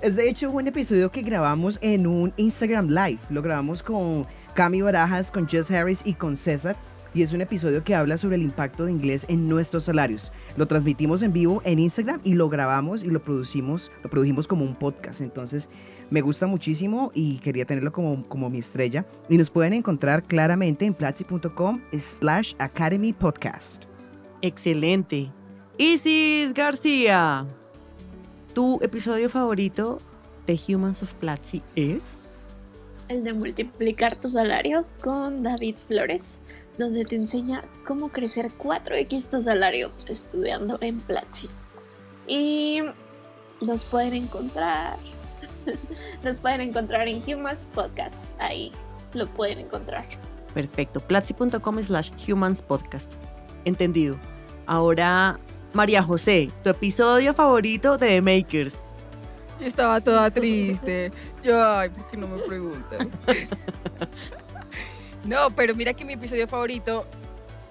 es 0.00 0.16
de 0.16 0.28
hecho 0.28 0.50
un 0.50 0.66
episodio 0.66 1.10
que 1.10 1.22
grabamos 1.22 1.78
en 1.82 2.06
un 2.06 2.32
Instagram 2.36 2.88
Live. 2.88 3.18
Lo 3.28 3.42
grabamos 3.42 3.82
con 3.82 4.26
Cami 4.54 4.82
Barajas, 4.82 5.30
con 5.30 5.48
Jess 5.48 5.70
Harris 5.70 6.02
y 6.04 6.14
con 6.14 6.36
César. 6.36 6.76
Y 7.12 7.22
es 7.22 7.32
un 7.32 7.40
episodio 7.40 7.82
que 7.82 7.94
habla 7.94 8.16
sobre 8.16 8.36
el 8.36 8.42
impacto 8.42 8.84
de 8.84 8.92
inglés 8.92 9.26
en 9.28 9.48
nuestros 9.48 9.84
salarios. 9.84 10.30
Lo 10.56 10.68
transmitimos 10.68 11.22
en 11.22 11.32
vivo 11.32 11.60
en 11.64 11.80
Instagram 11.80 12.20
y 12.22 12.34
lo 12.34 12.48
grabamos 12.48 13.02
y 13.02 13.08
lo 13.08 13.20
producimos, 13.20 13.90
lo 14.04 14.10
produjimos 14.10 14.46
como 14.46 14.64
un 14.64 14.76
podcast. 14.76 15.20
Entonces, 15.20 15.68
me 16.10 16.20
gusta 16.20 16.46
muchísimo 16.46 17.10
y 17.12 17.38
quería 17.38 17.64
tenerlo 17.64 17.90
como, 17.90 18.28
como 18.28 18.48
mi 18.48 18.58
estrella. 18.58 19.06
Y 19.28 19.38
nos 19.38 19.50
pueden 19.50 19.72
encontrar 19.72 20.22
claramente 20.22 20.84
en 20.84 20.94
platzi.com 20.94 21.80
slash 21.98 22.54
academy 22.58 23.12
podcast. 23.12 23.84
Excelente. 24.40 25.32
Isis 25.80 26.52
García, 26.52 27.46
¿tu 28.52 28.78
episodio 28.82 29.30
favorito 29.30 29.96
de 30.46 30.60
Humans 30.68 31.02
of 31.02 31.14
Platzi 31.14 31.62
es? 31.74 32.02
El 33.08 33.24
de 33.24 33.32
multiplicar 33.32 34.14
tu 34.20 34.28
salario 34.28 34.84
con 35.02 35.42
David 35.42 35.76
Flores, 35.88 36.38
donde 36.76 37.06
te 37.06 37.16
enseña 37.16 37.64
cómo 37.86 38.10
crecer 38.10 38.50
4x 38.58 39.30
tu 39.30 39.40
salario 39.40 39.90
estudiando 40.06 40.76
en 40.82 41.00
Platzi. 41.00 41.48
Y 42.26 42.82
los 43.62 43.86
pueden 43.86 44.12
encontrar. 44.12 44.98
Los 46.22 46.40
pueden 46.40 46.60
encontrar 46.60 47.08
en 47.08 47.22
Humans 47.26 47.64
Podcast. 47.72 48.34
Ahí 48.38 48.70
lo 49.14 49.26
pueden 49.28 49.60
encontrar. 49.60 50.04
Perfecto, 50.52 51.00
platzi.com 51.00 51.82
slash 51.82 52.10
humans 52.28 52.60
podcast. 52.60 53.10
Entendido. 53.64 54.18
Ahora, 54.66 55.40
María 55.72 56.02
José, 56.02 56.48
tu 56.62 56.70
episodio 56.70 57.32
favorito 57.34 57.96
de 57.96 58.06
The 58.08 58.22
Makers. 58.22 58.74
Yo 59.60 59.66
estaba 59.66 60.00
toda 60.00 60.30
triste. 60.30 61.12
Yo, 61.42 61.62
ay, 61.62 61.90
¿por 61.90 62.08
qué 62.08 62.16
no 62.16 62.26
me 62.26 62.38
preguntan? 62.42 63.10
No, 65.24 65.50
pero 65.50 65.74
mira 65.74 65.92
que 65.92 66.04
mi 66.04 66.14
episodio 66.14 66.48
favorito, 66.48 67.06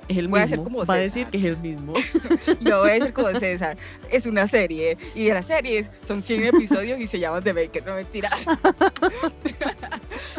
Es 0.08 0.18
el 0.18 0.28
Voy 0.28 0.40
a 0.40 0.44
hacer 0.44 0.60
como 0.64 0.78
Va 0.80 0.84
a 0.84 0.86
César. 0.86 1.02
decir 1.02 1.28
que 1.28 1.38
es 1.40 1.46
el 1.46 1.58
mismo. 1.58 1.94
lo 2.62 2.80
voy 2.82 2.92
a 2.92 2.94
decir 2.94 3.12
como 3.12 3.30
César, 3.40 3.76
es 4.12 4.26
una 4.28 4.48
serie. 4.48 4.98
Y 5.16 5.26
de 5.26 5.34
las 5.34 5.48
series 5.48 5.90
son 6.02 6.22
100 6.22 6.44
episodios 6.46 7.00
y 7.00 7.08
se 7.08 7.20
llaman 7.20 7.44
The 7.44 7.54
Baker. 7.54 7.86
No, 7.86 7.96
mentira. 7.96 8.30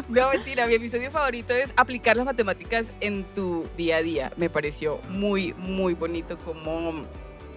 No, 0.09 0.29
mentira. 0.29 0.67
Mi 0.67 0.75
episodio 0.75 1.09
favorito 1.09 1.53
es 1.53 1.73
aplicar 1.75 2.15
las 2.15 2.25
matemáticas 2.25 2.93
en 3.01 3.23
tu 3.33 3.65
día 3.77 3.97
a 3.97 4.01
día. 4.03 4.31
Me 4.37 4.49
pareció 4.49 4.99
muy, 5.09 5.53
muy 5.57 5.95
bonito 5.95 6.37
como 6.37 7.05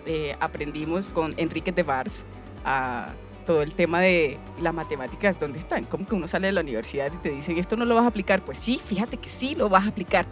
eh, 0.06 0.36
aprendimos 0.40 1.08
con 1.08 1.34
Enrique 1.36 1.72
de 1.72 1.82
Vars 1.82 2.26
a 2.64 3.12
todo 3.46 3.62
el 3.62 3.74
tema 3.74 4.00
de 4.00 4.38
las 4.60 4.74
matemáticas, 4.74 5.38
¿dónde 5.38 5.58
están? 5.58 5.84
Como 5.84 6.06
que 6.06 6.14
uno 6.14 6.26
sale 6.26 6.46
de 6.46 6.52
la 6.52 6.62
universidad 6.62 7.12
y 7.12 7.16
te 7.18 7.30
dicen, 7.30 7.58
esto 7.58 7.76
no 7.76 7.84
lo 7.84 7.94
vas 7.94 8.04
a 8.04 8.08
aplicar. 8.08 8.42
Pues 8.42 8.58
sí, 8.58 8.80
fíjate 8.82 9.18
que 9.18 9.28
sí 9.28 9.54
lo 9.54 9.68
vas 9.68 9.84
a 9.84 9.90
aplicar 9.90 10.26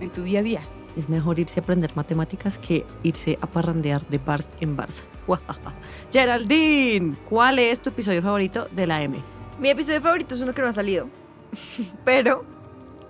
en 0.00 0.10
tu 0.10 0.22
día 0.22 0.40
a 0.40 0.42
día. 0.42 0.60
Es 0.96 1.08
mejor 1.08 1.38
irse 1.38 1.60
a 1.60 1.62
aprender 1.62 1.90
matemáticas 1.94 2.58
que 2.58 2.84
irse 3.04 3.38
a 3.40 3.46
parrandear 3.46 4.04
de 4.08 4.20
Barça 4.20 4.48
en 4.60 4.76
Barça. 4.76 5.02
Geraldine, 6.12 7.14
¿cuál 7.28 7.58
es 7.58 7.80
tu 7.80 7.90
episodio 7.90 8.22
favorito 8.22 8.68
de 8.72 8.86
la 8.86 9.02
M? 9.02 9.22
Mi 9.58 9.70
episodio 9.70 10.00
favorito 10.00 10.34
es 10.34 10.40
uno 10.40 10.52
que 10.52 10.62
no 10.62 10.68
ha 10.68 10.72
salido, 10.72 11.08
pero 12.04 12.44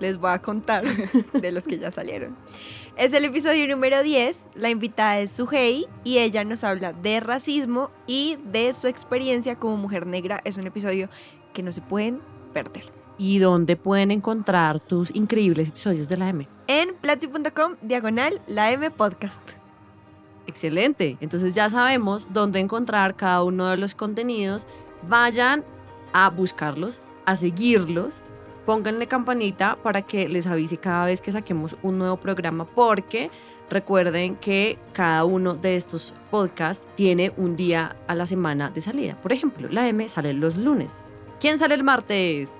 les 0.01 0.19
voy 0.19 0.31
a 0.31 0.41
contar 0.41 0.85
de 0.85 1.53
los 1.53 1.65
que 1.65 1.79
ya 1.79 1.91
salieron. 1.91 2.37
Es 2.97 3.13
el 3.13 3.25
episodio 3.25 3.67
número 3.69 4.03
10, 4.03 4.47
la 4.55 4.69
invitada 4.69 5.21
es 5.21 5.31
Suhei 5.31 5.87
y 6.05 6.19
ella 6.19 6.45
nos 6.45 6.65
habla 6.65 6.93
de 6.93 7.21
racismo 7.21 7.91
y 8.07 8.37
de 8.45 8.73
su 8.73 8.89
experiencia 8.89 9.57
como 9.57 9.77
mujer 9.77 10.07
negra. 10.07 10.41
Es 10.45 10.57
un 10.57 10.67
episodio 10.67 11.09
que 11.53 11.63
no 11.63 11.73
se 11.73 11.81
pueden 11.81 12.21
perder. 12.53 12.85
¿Y 13.17 13.39
dónde 13.39 13.77
pueden 13.77 14.11
encontrar 14.11 14.81
tus 14.81 15.15
increíbles 15.15 15.69
episodios 15.69 16.09
de 16.09 16.17
la 16.17 16.31
M? 16.31 16.49
En 16.67 16.95
platzi.com, 16.95 17.77
diagonal, 17.83 18.41
la 18.47 18.71
M 18.73 18.91
podcast. 18.91 19.41
Excelente. 20.47 21.17
Entonces 21.21 21.55
ya 21.55 21.71
sabemos 21.71 22.27
dónde 22.33 22.61
encontrar 22.61 23.17
cada 23.17 23.45
uno 23.45 23.69
de 23.69 23.77
los 23.77 23.95
contenidos. 23.95 24.67
Vayan 25.09 25.65
a 26.13 26.31
buscarlos, 26.31 27.01
a 27.25 27.37
seguirlos. 27.37 28.21
Pónganle 28.71 29.09
campanita 29.09 29.77
para 29.83 30.03
que 30.03 30.29
les 30.29 30.47
avise 30.47 30.77
cada 30.77 31.07
vez 31.07 31.21
que 31.21 31.33
saquemos 31.33 31.75
un 31.83 31.99
nuevo 31.99 32.19
programa 32.19 32.65
porque 32.65 33.29
recuerden 33.69 34.37
que 34.37 34.79
cada 34.93 35.25
uno 35.25 35.55
de 35.55 35.75
estos 35.75 36.15
podcasts 36.31 36.87
tiene 36.95 37.33
un 37.37 37.57
día 37.57 37.97
a 38.07 38.15
la 38.15 38.27
semana 38.27 38.71
de 38.71 38.81
salida. 38.81 39.21
Por 39.23 39.33
ejemplo, 39.33 39.67
la 39.73 39.89
M 39.89 40.09
sale 40.09 40.35
los 40.35 40.57
lunes. 40.57 41.03
¿Quién 41.41 41.59
sale 41.59 41.75
el 41.75 41.83
martes? 41.83 42.53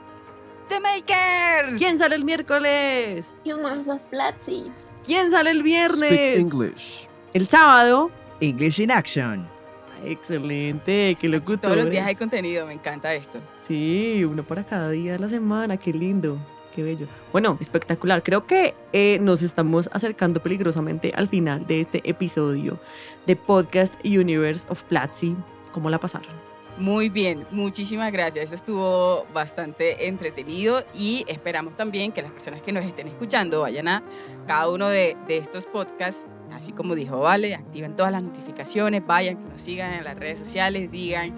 The 0.67 0.81
Makers. 0.81 1.79
¿Quién 1.79 1.97
sale 1.97 2.17
el 2.17 2.25
miércoles? 2.25 3.25
Humans 3.45 3.87
of 3.87 4.01
Platzi. 4.11 4.65
¿Quién 5.07 5.31
sale 5.31 5.53
el 5.53 5.59
Speak 5.59 5.65
viernes? 5.65 6.39
English. 6.41 7.09
El 7.35 7.47
sábado. 7.47 8.11
English 8.41 8.81
in 8.81 8.91
Action. 8.91 9.60
Excelente, 10.05 11.17
qué 11.21 11.29
locutor. 11.29 11.61
Todos 11.61 11.77
los 11.77 11.91
días 11.91 12.07
hay 12.07 12.15
contenido, 12.15 12.67
me 12.67 12.73
encanta 12.73 13.15
esto. 13.15 13.39
Sí, 13.67 14.25
uno 14.25 14.45
para 14.45 14.65
cada 14.65 14.91
día 14.91 15.13
de 15.13 15.19
la 15.19 15.29
semana, 15.29 15.77
qué 15.77 15.93
lindo, 15.93 16.39
qué 16.75 16.83
bello. 16.83 17.07
Bueno, 17.33 17.59
espectacular. 17.61 18.23
Creo 18.23 18.47
que 18.47 18.75
eh, 18.93 19.19
nos 19.21 19.43
estamos 19.43 19.91
acercando 19.93 20.43
peligrosamente 20.43 21.13
al 21.15 21.29
final 21.29 21.67
de 21.67 21.81
este 21.81 22.09
episodio 22.09 22.79
de 23.27 23.37
Podcast 23.37 23.95
Universe 24.05 24.67
of 24.69 24.83
Platzi. 24.85 25.37
¿Cómo 25.73 25.91
la 25.91 25.99
pasaron? 25.99 26.51
Muy 26.79 27.11
bien, 27.11 27.47
muchísimas 27.51 28.11
gracias. 28.11 28.47
Eso 28.47 28.55
estuvo 28.55 29.27
bastante 29.35 30.07
entretenido 30.07 30.83
y 30.95 31.25
esperamos 31.29 31.77
también 31.77 32.11
que 32.11 32.23
las 32.23 32.31
personas 32.31 32.63
que 32.63 32.73
nos 32.73 32.85
estén 32.87 33.07
escuchando 33.07 33.61
vayan 33.61 33.87
a 33.87 34.03
cada 34.47 34.71
uno 34.71 34.89
de, 34.89 35.15
de 35.27 35.37
estos 35.37 35.67
podcasts, 35.67 36.27
así 36.53 36.73
como 36.73 36.95
dijo 36.95 37.21
Vale, 37.21 37.55
activen 37.55 37.97
todas 37.97 38.13
las 38.13 38.23
notificaciones, 38.23 39.07
vayan, 39.07 39.37
que 39.37 39.49
nos 39.49 39.61
sigan 39.61 39.93
en 39.95 40.05
las 40.05 40.17
redes 40.19 40.39
sociales, 40.39 40.91
digan, 40.91 41.35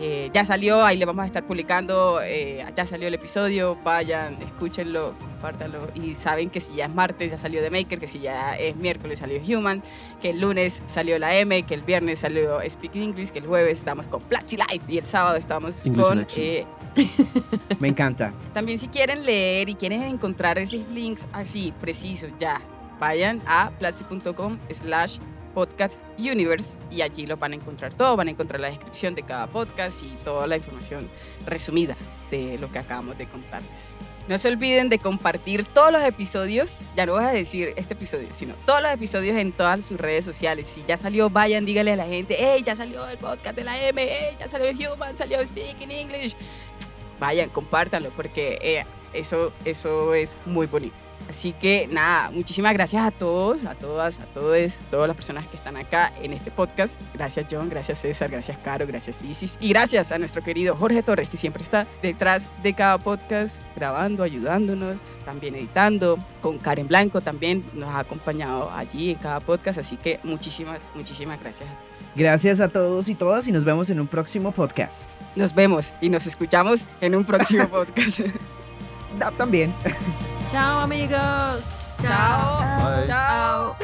eh, 0.00 0.28
ya 0.32 0.44
salió, 0.44 0.84
ahí 0.84 0.96
le 0.96 1.04
vamos 1.04 1.22
a 1.22 1.26
estar 1.26 1.46
publicando, 1.46 2.20
eh, 2.22 2.64
ya 2.76 2.84
salió 2.84 3.06
el 3.08 3.14
episodio, 3.14 3.78
vayan, 3.84 4.42
escúchenlo, 4.42 5.14
compártanlo 5.18 5.88
y 5.94 6.16
saben 6.16 6.50
que 6.50 6.58
si 6.58 6.74
ya 6.74 6.86
es 6.86 6.94
martes 6.94 7.30
ya 7.30 7.38
salió 7.38 7.60
The 7.62 7.70
Maker, 7.70 8.00
que 8.00 8.06
si 8.08 8.18
ya 8.18 8.56
es 8.56 8.74
miércoles 8.76 9.20
salió 9.20 9.40
Humans, 9.40 9.84
que 10.20 10.30
el 10.30 10.40
lunes 10.40 10.82
salió 10.86 11.18
la 11.18 11.36
M, 11.36 11.62
que 11.62 11.74
el 11.74 11.82
viernes 11.82 12.18
salió 12.20 12.58
Speaking 12.68 13.02
English, 13.02 13.30
que 13.30 13.38
el 13.38 13.46
jueves 13.46 13.78
estamos 13.78 14.08
con 14.08 14.20
Platzi 14.22 14.56
Life 14.56 14.84
y 14.88 14.98
el 14.98 15.06
sábado 15.06 15.36
estamos 15.36 15.86
English 15.86 16.04
con... 16.04 16.26
Eh, 16.36 16.66
Me 17.80 17.88
encanta. 17.88 18.32
también 18.52 18.78
si 18.78 18.88
quieren 18.88 19.24
leer 19.24 19.68
y 19.68 19.74
quieren 19.74 20.02
encontrar 20.02 20.58
esos 20.58 20.88
links 20.90 21.26
así, 21.32 21.72
precisos, 21.80 22.30
ya, 22.38 22.60
vayan 23.04 23.42
a 23.46 23.70
platzi.com 23.78 24.58
slash 24.70 25.18
podcast 25.52 26.00
universe 26.18 26.78
y 26.90 27.02
allí 27.02 27.26
lo 27.26 27.36
van 27.36 27.52
a 27.52 27.56
encontrar 27.56 27.92
todo, 27.92 28.16
van 28.16 28.28
a 28.28 28.30
encontrar 28.30 28.62
la 28.62 28.68
descripción 28.68 29.14
de 29.14 29.22
cada 29.22 29.46
podcast 29.46 30.02
y 30.02 30.08
toda 30.24 30.46
la 30.46 30.56
información 30.56 31.10
resumida 31.44 31.96
de 32.30 32.56
lo 32.58 32.72
que 32.72 32.78
acabamos 32.78 33.18
de 33.18 33.26
contarles. 33.26 33.92
No 34.26 34.38
se 34.38 34.48
olviden 34.48 34.88
de 34.88 34.98
compartir 34.98 35.66
todos 35.66 35.92
los 35.92 36.02
episodios, 36.02 36.82
ya 36.96 37.04
no 37.04 37.12
vas 37.12 37.26
a 37.26 37.32
decir 37.32 37.74
este 37.76 37.92
episodio, 37.92 38.28
sino 38.32 38.54
todos 38.64 38.80
los 38.80 38.90
episodios 38.90 39.36
en 39.36 39.52
todas 39.52 39.84
sus 39.84 40.00
redes 40.00 40.24
sociales. 40.24 40.66
Si 40.66 40.82
ya 40.88 40.96
salió, 40.96 41.28
vayan, 41.28 41.66
díganle 41.66 41.92
a 41.92 41.96
la 41.96 42.06
gente, 42.06 42.36
hey, 42.38 42.62
ya 42.64 42.74
salió 42.74 43.06
el 43.06 43.18
podcast 43.18 43.54
de 43.54 43.64
la 43.64 43.86
M, 43.86 44.02
hey, 44.02 44.34
ya 44.38 44.48
salió 44.48 44.70
Human, 44.70 45.14
salió 45.14 45.46
Speaking 45.46 45.90
English. 45.90 46.34
Vayan, 47.20 47.50
compártanlo, 47.50 48.08
porque 48.16 48.58
eh, 48.62 48.86
eso, 49.12 49.52
eso 49.66 50.14
es 50.14 50.38
muy 50.46 50.66
bonito. 50.66 51.03
Así 51.28 51.52
que 51.52 51.88
nada, 51.90 52.30
muchísimas 52.30 52.72
gracias 52.72 53.02
a 53.02 53.10
todos, 53.10 53.64
a 53.64 53.74
todas, 53.74 54.18
a 54.20 54.26
todos, 54.26 54.76
a 54.76 54.90
todas 54.90 55.08
las 55.08 55.16
personas 55.16 55.46
que 55.46 55.56
están 55.56 55.76
acá 55.76 56.12
en 56.22 56.32
este 56.32 56.50
podcast. 56.50 57.00
Gracias 57.14 57.46
John, 57.50 57.68
gracias 57.68 58.00
César, 58.00 58.30
gracias 58.30 58.58
Caro, 58.58 58.86
gracias 58.86 59.22
Isis 59.22 59.58
y 59.60 59.70
gracias 59.70 60.12
a 60.12 60.18
nuestro 60.18 60.42
querido 60.42 60.76
Jorge 60.76 61.02
Torres 61.02 61.28
que 61.28 61.36
siempre 61.36 61.62
está 61.62 61.86
detrás 62.02 62.50
de 62.62 62.74
cada 62.74 62.98
podcast, 62.98 63.60
grabando, 63.74 64.22
ayudándonos, 64.22 65.02
también 65.24 65.54
editando. 65.54 66.18
Con 66.40 66.58
Karen 66.58 66.88
Blanco 66.88 67.20
también 67.20 67.64
nos 67.72 67.88
ha 67.88 68.00
acompañado 68.00 68.70
allí 68.70 69.10
en 69.10 69.16
cada 69.16 69.40
podcast. 69.40 69.78
Así 69.78 69.96
que 69.96 70.20
muchísimas, 70.22 70.82
muchísimas 70.94 71.40
gracias 71.40 71.68
a 71.68 71.72
todos. 71.72 71.94
Gracias 72.16 72.60
a 72.60 72.68
todos 72.68 73.08
y 73.08 73.14
todas 73.14 73.48
y 73.48 73.52
nos 73.52 73.64
vemos 73.64 73.90
en 73.90 74.00
un 74.00 74.06
próximo 74.06 74.52
podcast. 74.52 75.10
Nos 75.36 75.54
vemos 75.54 75.94
y 76.00 76.10
nos 76.10 76.26
escuchamos 76.26 76.86
en 77.00 77.14
un 77.14 77.24
próximo 77.24 77.68
podcast. 77.70 78.20
Da- 79.18 79.30
También. 79.32 79.72
Chao, 80.52 80.80
amigos. 80.80 81.60
Chao. 82.02 82.58
Bye. 82.98 83.06
Chao. 83.06 83.76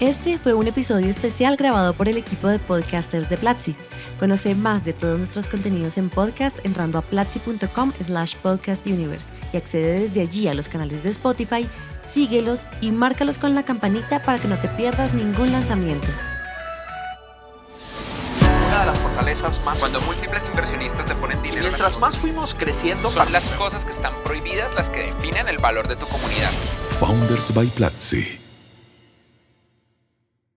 Este 0.00 0.38
fue 0.38 0.54
un 0.54 0.66
episodio 0.66 1.08
especial 1.08 1.56
grabado 1.56 1.94
por 1.94 2.08
el 2.08 2.16
equipo 2.16 2.48
de 2.48 2.58
podcasters 2.58 3.28
de 3.30 3.36
Platzi. 3.36 3.74
Conoce 4.18 4.54
más 4.54 4.84
de 4.84 4.92
todos 4.92 5.18
nuestros 5.18 5.46
contenidos 5.48 5.96
en 5.98 6.10
podcast 6.10 6.56
entrando 6.64 6.98
a 6.98 7.02
platzi.com 7.02 7.92
slash 8.04 8.34
podcastuniverse 8.36 9.24
y 9.52 9.56
accede 9.56 10.00
desde 10.00 10.20
allí 10.22 10.48
a 10.48 10.54
los 10.54 10.68
canales 10.68 11.02
de 11.04 11.10
Spotify, 11.10 11.66
síguelos 12.12 12.62
y 12.80 12.90
márcalos 12.90 13.38
con 13.38 13.54
la 13.54 13.62
campanita 13.62 14.20
para 14.22 14.38
que 14.38 14.48
no 14.48 14.56
te 14.56 14.68
pierdas 14.68 15.14
ningún 15.14 15.50
lanzamiento. 15.52 16.06
Fortalezas 19.14 19.64
más 19.64 19.78
cuando 19.78 20.00
múltiples 20.00 20.44
inversionistas 20.46 21.06
te 21.06 21.14
ponen 21.14 21.40
dinero. 21.40 21.62
Mientras 21.62 22.00
más 22.00 22.16
fuimos 22.16 22.52
creciendo, 22.52 23.08
son 23.12 23.30
las 23.30 23.48
cosas 23.52 23.84
que 23.84 23.92
están 23.92 24.12
prohibidas 24.24 24.74
las 24.74 24.90
que 24.90 25.04
definen 25.04 25.46
el 25.46 25.58
valor 25.58 25.86
de 25.86 25.94
tu 25.94 26.06
comunidad. 26.06 26.50
Founders 26.98 27.54
by 27.54 27.68
Platzi. 27.68 28.43